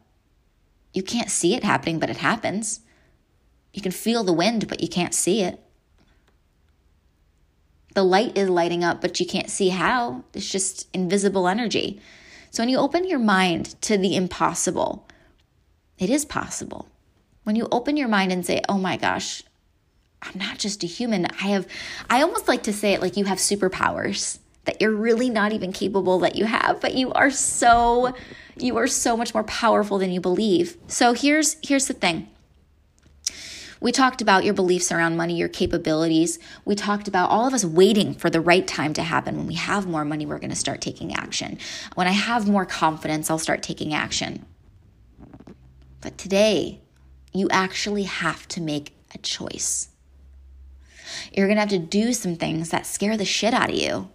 You 0.94 1.04
can't 1.04 1.30
see 1.30 1.56
it 1.56 1.64
happening, 1.64 2.00
but 2.00 2.10
it 2.10 2.18
happens. 2.18 2.80
You 3.74 3.82
can 3.82 3.92
feel 3.92 4.24
the 4.24 4.34
wind, 4.34 4.68
but 4.68 4.82
you 4.82 4.88
can't 4.88 5.14
see 5.14 5.42
it. 5.42 5.60
The 7.94 8.04
light 8.04 8.38
is 8.38 8.50
lighting 8.50 8.84
up, 8.84 9.02
but 9.02 9.20
you 9.20 9.26
can't 9.26 9.50
see 9.50 9.70
how. 9.70 10.24
It's 10.34 10.50
just 10.50 10.88
invisible 10.94 11.48
energy. 11.48 12.02
So 12.52 12.64
when 12.64 12.70
you 12.70 12.78
open 12.78 13.08
your 13.08 13.20
mind 13.20 13.80
to 13.82 13.98
the 13.98 14.16
impossible, 14.16 15.08
it 15.98 16.10
is 16.10 16.26
possible. 16.26 16.88
When 17.46 17.56
you 17.56 17.68
open 17.72 17.96
your 17.96 18.08
mind 18.08 18.32
and 18.32 18.46
say, 18.46 18.62
oh 18.68 18.80
my 18.80 18.98
gosh, 18.98 19.44
I'm 20.22 20.38
not 20.40 20.58
just 20.58 20.84
a 20.84 20.88
human. 20.88 21.28
I 21.28 21.48
have, 21.50 21.68
I 22.10 22.24
almost 22.24 22.48
like 22.48 22.64
to 22.64 22.74
say 22.74 22.94
it 22.94 23.02
like 23.02 23.18
you 23.18 23.26
have 23.26 23.38
superpowers 23.38 24.40
that 24.66 24.82
you're 24.82 24.92
really 24.92 25.30
not 25.30 25.54
even 25.54 25.72
capable 25.72 26.18
that 26.20 26.36
you 26.36 26.46
have, 26.46 26.82
but 26.82 26.96
you 26.96 27.14
are 27.14 27.30
so, 27.30 28.16
you 28.58 28.78
are 28.78 28.88
so 28.88 29.16
much 29.16 29.36
more 29.36 29.44
powerful 29.44 30.00
than 30.00 30.10
you 30.10 30.20
believe. 30.20 30.76
So 30.88 31.14
here's, 31.14 31.58
here's 31.62 31.86
the 31.88 31.94
thing. 31.94 32.28
We 33.80 33.92
talked 33.92 34.24
about 34.24 34.44
your 34.44 34.56
beliefs 34.56 34.92
around 34.92 35.16
money, 35.16 35.38
your 35.38 35.50
capabilities. 35.50 36.40
We 36.64 36.74
talked 36.74 37.08
about 37.08 37.30
all 37.30 37.46
of 37.46 37.54
us 37.54 37.64
waiting 37.64 38.16
for 38.16 38.32
the 38.32 38.42
right 38.42 38.66
time 38.66 38.94
to 38.94 39.04
happen. 39.04 39.38
When 39.38 39.46
we 39.46 39.54
have 39.54 39.86
more 39.86 40.04
money, 40.04 40.26
we're 40.26 40.40
going 40.40 40.50
to 40.50 40.56
start 40.56 40.82
taking 40.82 41.14
action. 41.14 41.60
When 41.94 42.08
I 42.08 42.12
have 42.12 42.48
more 42.48 42.66
confidence, 42.66 43.30
I'll 43.30 43.38
start 43.38 43.62
taking 43.62 43.94
action. 43.94 44.48
But 46.02 46.18
today, 46.18 46.82
you 47.36 47.50
actually 47.52 48.04
have 48.04 48.48
to 48.50 48.62
make 48.62 48.96
a 49.14 49.18
choice. 49.18 49.90
You're 51.34 51.48
going 51.48 51.58
to 51.58 51.62
have 51.62 51.70
to 51.70 51.80
do 51.80 52.14
some 52.14 52.36
things 52.36 52.70
that 52.70 52.86
scare 52.86 53.18
the 53.18 53.26
shit 53.26 53.54
out 53.54 53.70
of 53.70 53.76
you. 53.76 54.10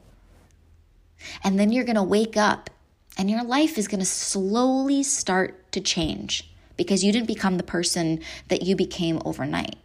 And 1.45 1.59
then 1.59 1.71
you're 1.71 1.85
going 1.85 1.97
to 1.97 2.03
wake 2.03 2.37
up 2.37 2.71
and 3.19 3.31
your 3.31 3.45
life 3.45 3.77
is 3.77 3.89
going 3.89 4.01
to 4.01 4.07
slowly 4.07 5.03
start 5.03 5.71
to 5.73 5.81
change 5.81 6.51
because 6.77 7.05
you 7.05 7.13
didn't 7.13 7.27
become 7.27 7.59
the 7.59 7.63
person 7.63 8.21
that 8.49 8.63
you 8.63 8.75
became 8.75 9.21
overnight. 9.25 9.77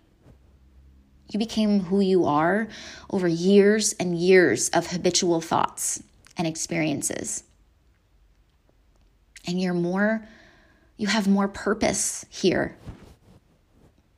You 1.29 1.39
became 1.39 1.81
who 1.81 1.99
you 1.99 2.25
are 2.25 2.67
over 3.09 3.27
years 3.27 3.93
and 3.93 4.17
years 4.17 4.69
of 4.69 4.87
habitual 4.87 5.41
thoughts 5.41 6.01
and 6.37 6.47
experiences. 6.47 7.43
And 9.45 9.59
you're 9.59 9.73
more, 9.73 10.25
you 10.97 11.07
have 11.07 11.27
more 11.27 11.47
purpose 11.47 12.25
here 12.29 12.77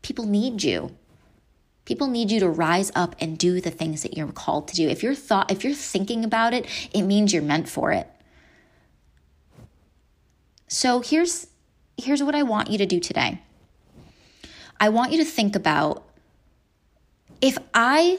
People 0.08 0.26
need 0.26 0.64
you. 0.64 0.96
People 1.84 2.08
need 2.08 2.32
you 2.32 2.40
to 2.40 2.48
rise 2.48 2.94
up 2.96 3.14
and 3.20 3.38
do 3.38 3.60
the 3.60 3.70
things 3.70 4.04
that 4.04 4.16
you're 4.16 4.32
called 4.32 4.70
to 4.70 4.76
do. 4.78 4.88
If 4.88 5.04
you're 5.04 5.14
thought 5.14 5.52
if 5.52 5.66
you're 5.66 5.74
thinking 5.74 6.24
about 6.24 6.54
it, 6.54 6.66
it 6.94 7.02
means 7.02 7.34
you're 7.34 7.44
meant 7.44 7.68
for 7.68 7.92
it. 7.92 8.08
So 10.70 11.02
here's 11.02 11.48
here's 11.98 12.24
what 12.24 12.36
I 12.36 12.44
want 12.44 12.70
you 12.70 12.78
to 12.78 12.86
do 12.86 13.02
today. 13.02 13.42
I 14.80 14.88
want 14.88 15.12
you 15.12 15.18
to 15.18 15.26
think 15.26 15.58
about 15.58 16.06
if 17.42 17.58
I 17.74 18.18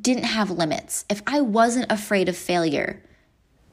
didn't 0.00 0.24
have 0.24 0.50
limits, 0.50 1.04
if 1.10 1.20
I 1.26 1.42
wasn't 1.42 1.92
afraid 1.92 2.30
of 2.30 2.38
failure, 2.38 3.02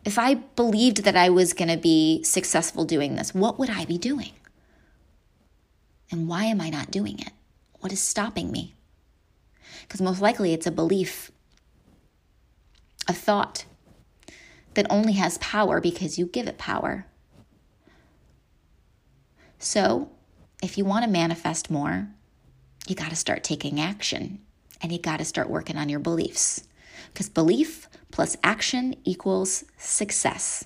if 0.04 0.20
I 0.20 0.34
believed 0.34 1.06
that 1.06 1.16
I 1.16 1.30
was 1.30 1.54
going 1.54 1.70
to 1.70 1.78
be 1.78 2.22
successful 2.24 2.84
doing 2.84 3.16
this, 3.16 3.34
what 3.34 3.58
would 3.60 3.70
I 3.70 3.86
be 3.86 3.98
doing? 3.98 4.34
And 6.12 6.28
why 6.28 6.46
am 6.46 6.62
I 6.62 6.70
not 6.70 6.92
doing 6.92 7.20
it? 7.20 7.32
What 7.80 7.92
is 7.92 8.02
stopping 8.02 8.52
me? 8.52 8.76
Because 9.82 10.02
most 10.02 10.22
likely 10.22 10.54
it's 10.54 10.68
a 10.68 10.72
belief, 10.72 11.32
a 13.08 13.14
thought 13.14 13.66
that 14.74 14.88
only 14.90 15.14
has 15.14 15.38
power 15.40 15.80
because 15.82 16.18
you 16.18 16.26
give 16.26 16.48
it 16.48 16.58
power. 16.58 17.06
So, 19.60 20.10
if 20.62 20.78
you 20.78 20.86
want 20.86 21.06
to 21.06 21.12
manifest 21.12 21.70
more, 21.70 22.10
you 22.88 22.96
got 22.96 23.10
to 23.10 23.16
start 23.16 23.44
taking 23.44 23.80
action 23.80 24.40
and 24.82 24.92
you 24.92 25.00
got 25.00 25.18
to 25.18 25.26
start 25.26 25.50
working 25.50 25.78
on 25.78 25.90
your 25.90 26.00
beliefs. 26.00 26.66
Because 27.08 27.30
belief 27.30 27.88
plus 28.12 28.38
action 28.44 28.96
equals 29.04 29.64
success. 29.78 30.66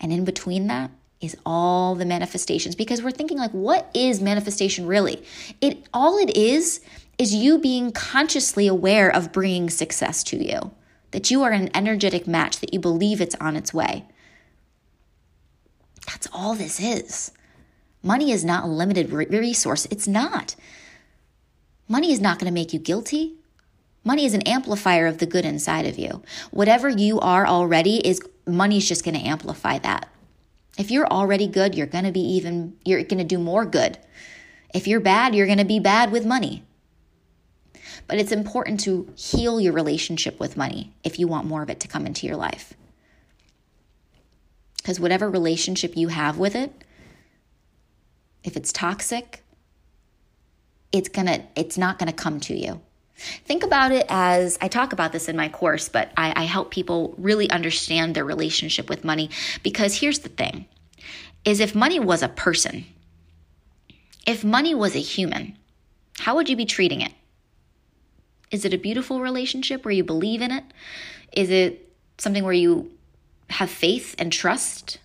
And 0.00 0.12
in 0.12 0.24
between 0.24 0.66
that 0.66 0.90
is 1.22 1.36
all 1.46 1.94
the 1.94 2.04
manifestations 2.04 2.74
because 2.74 3.00
we're 3.00 3.12
thinking 3.12 3.38
like 3.38 3.52
what 3.52 3.88
is 3.94 4.20
manifestation 4.20 4.86
really? 4.86 5.22
It 5.60 5.86
all 5.94 6.18
it 6.18 6.36
is 6.36 6.80
is 7.18 7.34
you 7.34 7.58
being 7.58 7.92
consciously 7.92 8.66
aware 8.66 9.08
of 9.08 9.32
bringing 9.32 9.70
success 9.70 10.22
to 10.24 10.36
you. 10.36 10.72
That 11.12 11.30
you 11.30 11.42
are 11.42 11.52
an 11.52 11.70
energetic 11.74 12.26
match 12.26 12.58
that 12.60 12.74
you 12.74 12.80
believe 12.80 13.20
it's 13.20 13.36
on 13.36 13.56
its 13.56 13.72
way. 13.72 14.06
That's 16.06 16.26
all 16.32 16.54
this 16.54 16.80
is. 16.80 17.30
Money 18.02 18.32
is 18.32 18.44
not 18.44 18.64
a 18.64 18.66
limited 18.66 19.12
resource. 19.12 19.86
It's 19.90 20.08
not. 20.08 20.56
Money 21.86 22.10
is 22.10 22.20
not 22.20 22.38
going 22.38 22.50
to 22.50 22.54
make 22.54 22.72
you 22.72 22.80
guilty. 22.80 23.34
Money 24.04 24.24
is 24.24 24.34
an 24.34 24.42
amplifier 24.42 25.06
of 25.06 25.18
the 25.18 25.26
good 25.26 25.44
inside 25.44 25.86
of 25.86 25.98
you. 25.98 26.22
Whatever 26.50 26.88
you 26.88 27.20
are 27.20 27.46
already 27.46 28.04
is 28.06 28.20
money's 28.46 28.88
just 28.88 29.04
going 29.04 29.14
to 29.14 29.24
amplify 29.24 29.78
that. 29.78 30.08
If 30.78 30.90
you're 30.90 31.06
already 31.06 31.46
good, 31.46 31.74
you're 31.74 31.86
going 31.86 32.04
to 32.04 32.12
be 32.12 32.20
even 32.20 32.76
you're 32.84 33.02
going 33.04 33.18
to 33.18 33.24
do 33.24 33.38
more 33.38 33.64
good. 33.64 33.98
If 34.74 34.86
you're 34.86 35.00
bad, 35.00 35.34
you're 35.34 35.46
going 35.46 35.58
to 35.58 35.64
be 35.64 35.78
bad 35.78 36.10
with 36.10 36.24
money. 36.24 36.64
But 38.06 38.18
it's 38.18 38.32
important 38.32 38.80
to 38.80 39.12
heal 39.16 39.60
your 39.60 39.72
relationship 39.72 40.40
with 40.40 40.56
money 40.56 40.92
if 41.04 41.18
you 41.18 41.28
want 41.28 41.46
more 41.46 41.62
of 41.62 41.70
it 41.70 41.80
to 41.80 41.88
come 41.88 42.06
into 42.06 42.26
your 42.26 42.36
life. 42.36 42.74
Because 44.78 44.98
whatever 44.98 45.30
relationship 45.30 45.96
you 45.96 46.08
have 46.08 46.38
with 46.38 46.54
it, 46.54 46.72
if 48.42 48.56
it's 48.56 48.72
toxic, 48.72 49.44
it's 50.90 51.08
gonna 51.08 51.46
it's 51.54 51.78
not 51.78 51.98
gonna 51.98 52.12
come 52.12 52.40
to 52.40 52.54
you. 52.54 52.80
Think 53.44 53.62
about 53.62 53.92
it 53.92 54.06
as 54.08 54.58
I 54.60 54.68
talk 54.68 54.92
about 54.92 55.12
this 55.12 55.28
in 55.28 55.36
my 55.36 55.48
course, 55.48 55.88
but 55.88 56.10
I, 56.16 56.42
I 56.42 56.44
help 56.44 56.70
people 56.70 57.14
really 57.18 57.50
understand 57.50 58.14
their 58.14 58.24
relationship 58.24 58.88
with 58.88 59.04
money 59.04 59.30
because 59.62 60.00
here's 60.00 60.20
the 60.20 60.28
thing 60.28 60.66
is 61.44 61.60
if 61.60 61.74
money 61.74 61.98
was 61.98 62.22
a 62.22 62.28
person, 62.28 62.84
if 64.26 64.44
money 64.44 64.74
was 64.74 64.94
a 64.94 65.00
human, 65.00 65.56
how 66.18 66.36
would 66.36 66.48
you 66.48 66.56
be 66.56 66.66
treating 66.66 67.00
it? 67.00 67.12
Is 68.50 68.64
it 68.64 68.74
a 68.74 68.78
beautiful 68.78 69.20
relationship 69.20 69.84
where 69.84 69.92
you 69.92 70.04
believe 70.04 70.42
in 70.42 70.52
it? 70.52 70.64
Is 71.32 71.50
it 71.50 71.90
something 72.18 72.44
where 72.44 72.52
you 72.52 72.92
have 73.50 73.70
faith 73.70 74.14
and 74.18 74.32
trust? 74.32 74.98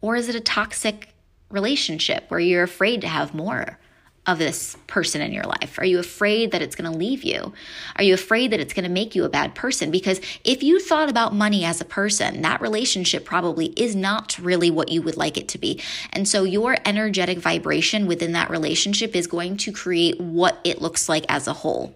Or 0.00 0.16
is 0.16 0.28
it 0.28 0.34
a 0.34 0.40
toxic 0.40 1.10
relationship 1.50 2.24
where 2.28 2.40
you're 2.40 2.62
afraid 2.62 3.02
to 3.02 3.08
have 3.08 3.34
more 3.34 3.78
of 4.26 4.38
this 4.38 4.76
person 4.86 5.20
in 5.20 5.32
your 5.32 5.44
life? 5.44 5.78
Are 5.78 5.84
you 5.84 5.98
afraid 5.98 6.50
that 6.50 6.62
it's 6.62 6.74
going 6.74 6.90
to 6.90 6.96
leave 6.96 7.22
you? 7.22 7.52
Are 7.96 8.02
you 8.02 8.14
afraid 8.14 8.50
that 8.50 8.60
it's 8.60 8.72
going 8.72 8.84
to 8.84 8.90
make 8.90 9.14
you 9.14 9.24
a 9.24 9.28
bad 9.28 9.54
person? 9.54 9.90
Because 9.90 10.20
if 10.44 10.62
you 10.62 10.80
thought 10.80 11.08
about 11.08 11.34
money 11.34 11.64
as 11.64 11.80
a 11.80 11.84
person, 11.84 12.42
that 12.42 12.60
relationship 12.60 13.24
probably 13.24 13.66
is 13.76 13.94
not 13.94 14.38
really 14.38 14.70
what 14.70 14.88
you 14.88 15.02
would 15.02 15.16
like 15.16 15.36
it 15.36 15.48
to 15.48 15.58
be. 15.58 15.80
And 16.12 16.28
so 16.28 16.44
your 16.44 16.76
energetic 16.84 17.38
vibration 17.38 18.06
within 18.06 18.32
that 18.32 18.50
relationship 18.50 19.14
is 19.14 19.26
going 19.26 19.56
to 19.58 19.72
create 19.72 20.20
what 20.20 20.58
it 20.64 20.82
looks 20.82 21.08
like 21.08 21.24
as 21.28 21.46
a 21.46 21.52
whole. 21.52 21.94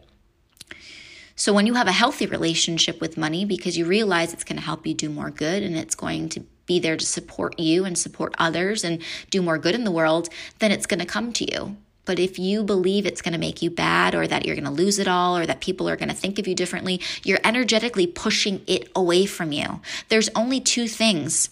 So 1.35 1.55
when 1.55 1.66
you 1.66 1.73
have 1.73 1.87
a 1.87 1.93
healthy 1.93 2.27
relationship 2.27 3.01
with 3.01 3.16
money 3.16 3.47
because 3.47 3.79
you 3.79 3.87
realize 3.87 4.35
it's 4.35 4.45
going 4.45 4.59
to 4.59 4.64
help 4.64 4.87
you 4.87 4.93
do 4.93 5.09
more 5.09 5.31
good 5.31 5.62
and 5.62 5.75
it's 5.75 5.95
going 5.95 6.29
to 6.31 6.40
be 6.66 6.79
there 6.79 6.99
to 6.99 7.05
support 7.05 7.59
you 7.59 7.87
and 7.87 7.99
support 7.99 8.35
others 8.38 8.85
and 8.85 9.03
do 9.31 9.40
more 9.40 9.57
good 9.57 9.75
in 9.75 9.85
the 9.85 9.90
world, 9.90 10.29
then 10.59 10.71
it's 10.71 10.87
going 10.87 11.01
to 11.01 11.07
come 11.07 11.33
to 11.33 11.51
you. 11.51 11.77
But 12.11 12.18
if 12.18 12.40
you 12.40 12.64
believe 12.64 13.07
it's 13.07 13.23
going 13.23 13.35
to 13.35 13.38
make 13.38 13.62
you 13.62 13.70
bad 13.70 14.16
or 14.16 14.27
that 14.27 14.44
you're 14.44 14.57
going 14.57 14.64
to 14.64 14.70
lose 14.73 14.99
it 14.99 15.07
all 15.07 15.37
or 15.37 15.46
that 15.46 15.61
people 15.61 15.88
are 15.88 15.94
going 15.94 16.09
to 16.09 16.14
think 16.14 16.40
of 16.40 16.49
you 16.49 16.57
differently, 16.57 17.01
you're 17.23 17.38
energetically 17.44 18.09
pushing 18.09 18.64
it 18.66 18.90
away 18.96 19.27
from 19.27 19.53
you. 19.53 19.81
There's 20.09 20.29
only 20.35 20.59
two 20.59 20.88
things 20.88 21.51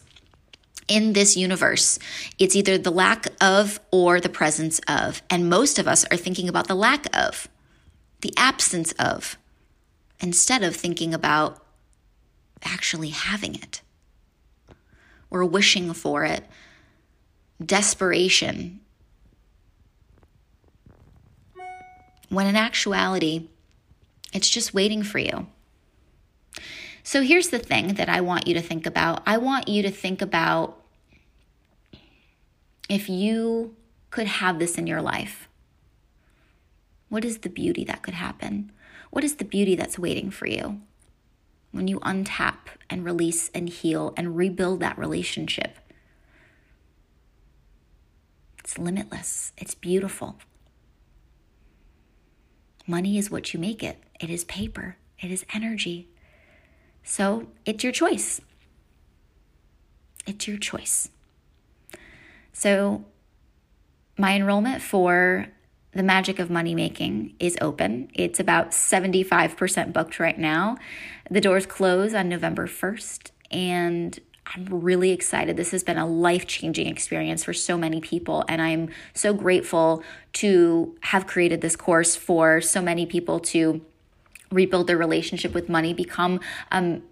in 0.89 1.13
this 1.13 1.37
universe. 1.37 2.01
It's 2.41 2.57
either 2.57 2.77
the 2.77 2.91
lack 2.91 3.29
of 3.41 3.79
or 3.93 4.19
the 4.19 4.29
presence 4.29 4.81
of. 4.89 5.23
And 5.31 5.49
most 5.49 5.79
of 5.79 5.87
us 5.87 6.05
are 6.07 6.17
thinking 6.17 6.49
about 6.49 6.67
the 6.67 6.75
lack 6.75 7.07
of, 7.17 7.47
the 8.23 8.35
absence 8.37 8.91
of, 8.99 9.39
instead 10.19 10.65
of 10.65 10.75
thinking 10.75 11.15
about 11.15 11.65
actually 12.65 13.11
having 13.11 13.55
it 13.55 13.81
or 15.31 15.45
wishing 15.45 15.93
for 15.93 16.25
it, 16.25 16.45
desperation. 17.65 18.81
When 22.29 22.47
in 22.47 22.57
actuality, 22.57 23.49
it's 24.33 24.49
just 24.49 24.75
waiting 24.75 25.03
for 25.03 25.19
you. 25.19 25.47
So 27.03 27.23
here's 27.23 27.49
the 27.49 27.59
thing 27.59 27.95
that 27.95 28.09
I 28.09 28.21
want 28.21 28.47
you 28.47 28.55
to 28.55 28.61
think 28.61 28.87
about 28.87 29.23
I 29.27 29.39
want 29.39 29.69
you 29.69 29.83
to 29.83 29.91
think 29.91 30.21
about 30.21 30.83
if 32.89 33.09
you 33.09 33.75
could 34.11 34.27
have 34.27 34.59
this 34.59 34.77
in 34.77 34.87
your 34.87 35.01
life. 35.01 35.49
What 37.09 37.25
is 37.25 37.39
the 37.39 37.49
beauty 37.49 37.85
that 37.85 38.03
could 38.03 38.15
happen? 38.15 38.73
What 39.11 39.25
is 39.25 39.37
the 39.37 39.45
beauty 39.45 39.75
that's 39.75 39.99
waiting 39.99 40.31
for 40.31 40.47
you? 40.47 40.83
when 41.71 41.89
you 41.89 42.01
untap 42.01 42.57
and 42.89 43.05
release 43.05 43.51
and 43.55 43.69
heal 43.69 44.15
and 44.17 44.37
rebuild 44.37 44.81
that 44.81 44.99
relationship. 44.99 45.79
It's 48.59 48.79
limitless, 48.79 49.53
it's 49.57 49.75
beautiful. 49.75 50.37
Money 52.89 53.19
is 53.19 53.31
what 53.31 53.53
you 53.53 53.61
make 53.61 53.85
it, 53.85 54.03
it 54.19 54.31
is 54.31 54.45
paper, 54.45 54.97
it 55.21 55.31
is 55.31 55.45
energy. 55.53 56.09
So 57.05 57.49
it's 57.67 57.85
your 57.85 57.93
choice. 57.93 58.41
It's 60.27 60.49
your 60.49 60.57
choice. 60.57 61.11
So, 62.53 63.05
my 64.17 64.35
enrollment 64.35 64.83
for 64.83 65.49
the 65.93 66.03
Magic 66.03 66.39
of 66.39 66.51
Money 66.51 66.75
Making 66.75 67.35
is 67.39 67.57
open. 67.61 68.11
It's 68.15 68.41
about 68.41 68.71
75% 68.71 69.93
booked 69.93 70.19
right 70.19 70.39
now. 70.39 70.77
The 71.31 71.41
doors 71.41 71.67
close 71.67 72.15
on 72.15 72.29
November 72.29 72.67
1st, 72.67 73.31
and 73.51 74.19
I'm 74.55 74.67
really 74.67 75.11
excited. 75.11 75.57
This 75.57 75.73
has 75.73 75.85
been 75.85 75.99
a 75.99 76.07
life 76.07 76.47
changing 76.47 76.87
experience 76.87 77.45
for 77.45 77.53
so 77.53 77.77
many 77.77 78.01
people, 78.01 78.45
and 78.49 78.63
I'm 78.63 78.89
so 79.13 79.35
grateful 79.35 80.03
to 80.35 80.97
have 81.03 81.27
created 81.27 81.61
this 81.61 81.77
course 81.77 82.17
for 82.17 82.61
so 82.63 82.81
many 82.81 83.05
people 83.05 83.41
to 83.41 83.83
rebuild 84.51 84.87
their 84.87 84.97
relationship 84.97 85.53
with 85.53 85.69
money, 85.69 85.93
become 85.93 86.41
um, 86.71 87.03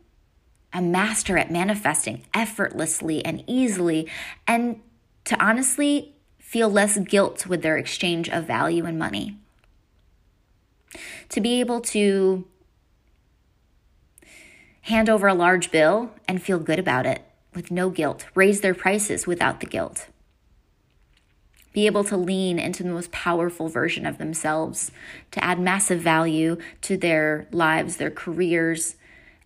a 0.72 0.80
master 0.80 1.36
at 1.36 1.50
manifesting 1.50 2.24
effortlessly 2.32 3.22
and 3.24 3.44
easily, 3.46 4.08
and 4.46 4.80
to 5.24 5.38
honestly 5.44 6.14
feel 6.38 6.70
less 6.70 6.96
guilt 6.98 7.46
with 7.46 7.60
their 7.60 7.76
exchange 7.76 8.30
of 8.30 8.46
value 8.46 8.86
and 8.86 8.98
money. 8.98 9.36
To 11.30 11.42
be 11.42 11.60
able 11.60 11.82
to 11.82 12.46
hand 14.82 15.10
over 15.10 15.26
a 15.26 15.34
large 15.34 15.70
bill 15.70 16.12
and 16.26 16.42
feel 16.42 16.58
good 16.58 16.78
about 16.78 17.04
it 17.04 17.25
with 17.56 17.70
no 17.70 17.88
guilt, 17.90 18.26
raise 18.34 18.60
their 18.60 18.74
prices 18.74 19.26
without 19.26 19.58
the 19.58 19.66
guilt. 19.66 20.06
Be 21.72 21.86
able 21.86 22.04
to 22.04 22.16
lean 22.16 22.58
into 22.58 22.82
the 22.82 22.90
most 22.90 23.10
powerful 23.10 23.68
version 23.68 24.06
of 24.06 24.18
themselves, 24.18 24.92
to 25.32 25.42
add 25.42 25.58
massive 25.58 26.00
value 26.00 26.58
to 26.82 26.96
their 26.96 27.48
lives, 27.50 27.96
their 27.96 28.10
careers, 28.10 28.96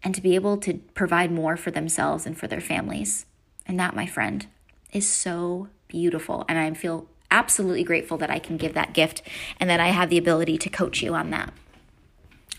and 0.03 0.15
to 0.15 0.21
be 0.21 0.35
able 0.35 0.57
to 0.59 0.75
provide 0.95 1.31
more 1.31 1.57
for 1.57 1.71
themselves 1.71 2.27
and 2.27 2.37
for 2.37 2.47
their 2.47 2.61
families. 2.61 3.27
And 3.67 3.79
that, 3.79 3.97
my 3.97 4.07
friend, 4.07 4.47
is 4.93 5.09
so 5.09 5.69
beautiful. 5.89 6.45
And 6.49 6.59
I 6.59 6.73
feel 6.75 7.07
absolutely 7.31 7.85
grateful 7.85 8.19
that 8.19 8.31
I 8.31 8.41
can 8.41 8.57
give 8.57 8.75
that 8.75 8.93
gift 8.93 9.23
and 9.61 9.71
that 9.71 9.81
I 9.81 9.89
have 9.89 10.11
the 10.11 10.19
ability 10.19 10.59
to 10.59 10.69
coach 10.69 11.01
you 11.03 11.15
on 11.15 11.31
that. 11.31 11.53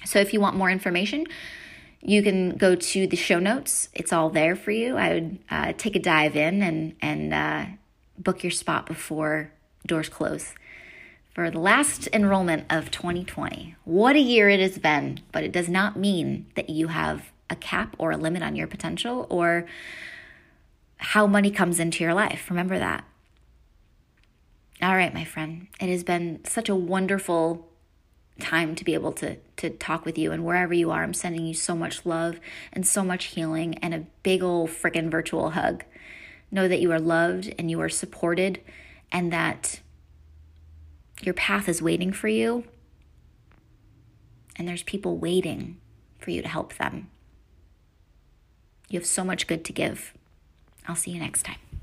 So 0.05 0.19
if 0.19 0.33
you 0.33 0.39
want 0.39 0.55
more 0.55 0.69
information, 0.69 1.27
you 2.01 2.23
can 2.23 2.57
go 2.57 2.75
to 2.75 3.07
the 3.07 3.15
show 3.15 3.39
notes. 3.39 3.89
It's 3.93 4.11
all 4.11 4.29
there 4.29 4.55
for 4.55 4.71
you. 4.71 4.97
I 4.97 5.13
would 5.13 5.39
uh, 5.49 5.73
take 5.77 5.95
a 5.95 5.99
dive 5.99 6.35
in 6.35 6.61
and 6.61 6.95
and 7.01 7.33
uh, 7.33 7.65
book 8.17 8.43
your 8.43 8.51
spot 8.51 8.85
before 8.85 9.51
doors 9.85 10.09
close 10.09 10.53
for 11.33 11.49
the 11.49 11.59
last 11.59 12.07
enrollment 12.11 12.65
of 12.69 12.91
2020. 12.91 13.75
What 13.85 14.15
a 14.15 14.19
year 14.19 14.49
it 14.49 14.59
has 14.59 14.77
been, 14.77 15.21
but 15.31 15.43
it 15.43 15.51
does 15.51 15.69
not 15.69 15.97
mean 15.97 16.47
that 16.55 16.69
you 16.69 16.87
have 16.87 17.31
a 17.49 17.55
cap 17.55 17.95
or 17.97 18.11
a 18.11 18.17
limit 18.17 18.43
on 18.43 18.55
your 18.55 18.67
potential 18.67 19.27
or 19.29 19.65
how 20.97 21.27
money 21.27 21.49
comes 21.49 21.79
into 21.79 22.03
your 22.03 22.13
life. 22.13 22.49
Remember 22.49 22.77
that. 22.77 23.05
All 24.81 24.95
right, 24.95 25.13
my 25.13 25.23
friend. 25.23 25.67
It 25.79 25.89
has 25.89 26.03
been 26.03 26.43
such 26.45 26.67
a 26.67 26.75
wonderful 26.75 27.67
time 28.39 28.76
to 28.76 28.84
be 28.84 28.94
able 28.94 29.12
to 29.13 29.38
to 29.58 29.70
talk 29.70 30.06
with 30.06 30.17
you. 30.17 30.32
And 30.32 30.44
wherever 30.46 30.74
you 30.74 30.91
are 30.91 31.04
i'm 31.04 31.13
sending 31.13 31.46
you 31.46 31.54
so 31.54 31.76
much 31.76 32.06
love 32.06 32.39
and 32.74 32.86
so 32.86 33.04
much 33.04 33.26
healing 33.26 33.78
and 33.80 33.94
a 33.94 34.06
big 34.24 34.41
old 34.44 34.70
freaking 34.70 35.10
virtual 35.10 35.52
hug. 35.52 35.84
Know 36.50 36.67
that 36.67 36.82
you 36.82 36.91
are 36.91 37.00
loved 37.00 37.54
and 37.58 37.70
you 37.70 37.80
are 37.82 37.89
supported 37.89 38.60
and 39.12 39.32
that 39.32 39.80
your 41.22 41.34
path 41.34 41.70
is 41.70 41.82
waiting 41.82 42.12
for 42.12 42.28
you. 42.28 42.65
And 44.56 44.67
there's 44.67 44.84
people 44.84 45.17
waiting 45.17 45.78
for 46.17 46.32
you 46.32 46.41
to 46.41 46.48
help 46.48 46.78
them. 46.78 47.10
You 48.89 49.00
have 49.00 49.08
so 49.08 49.24
much 49.24 49.48
good 49.48 49.63
to 49.65 49.74
give. 49.74 50.13
I'll 50.88 50.96
see 50.96 51.12
you 51.12 51.20
next 51.20 51.44
time 51.44 51.81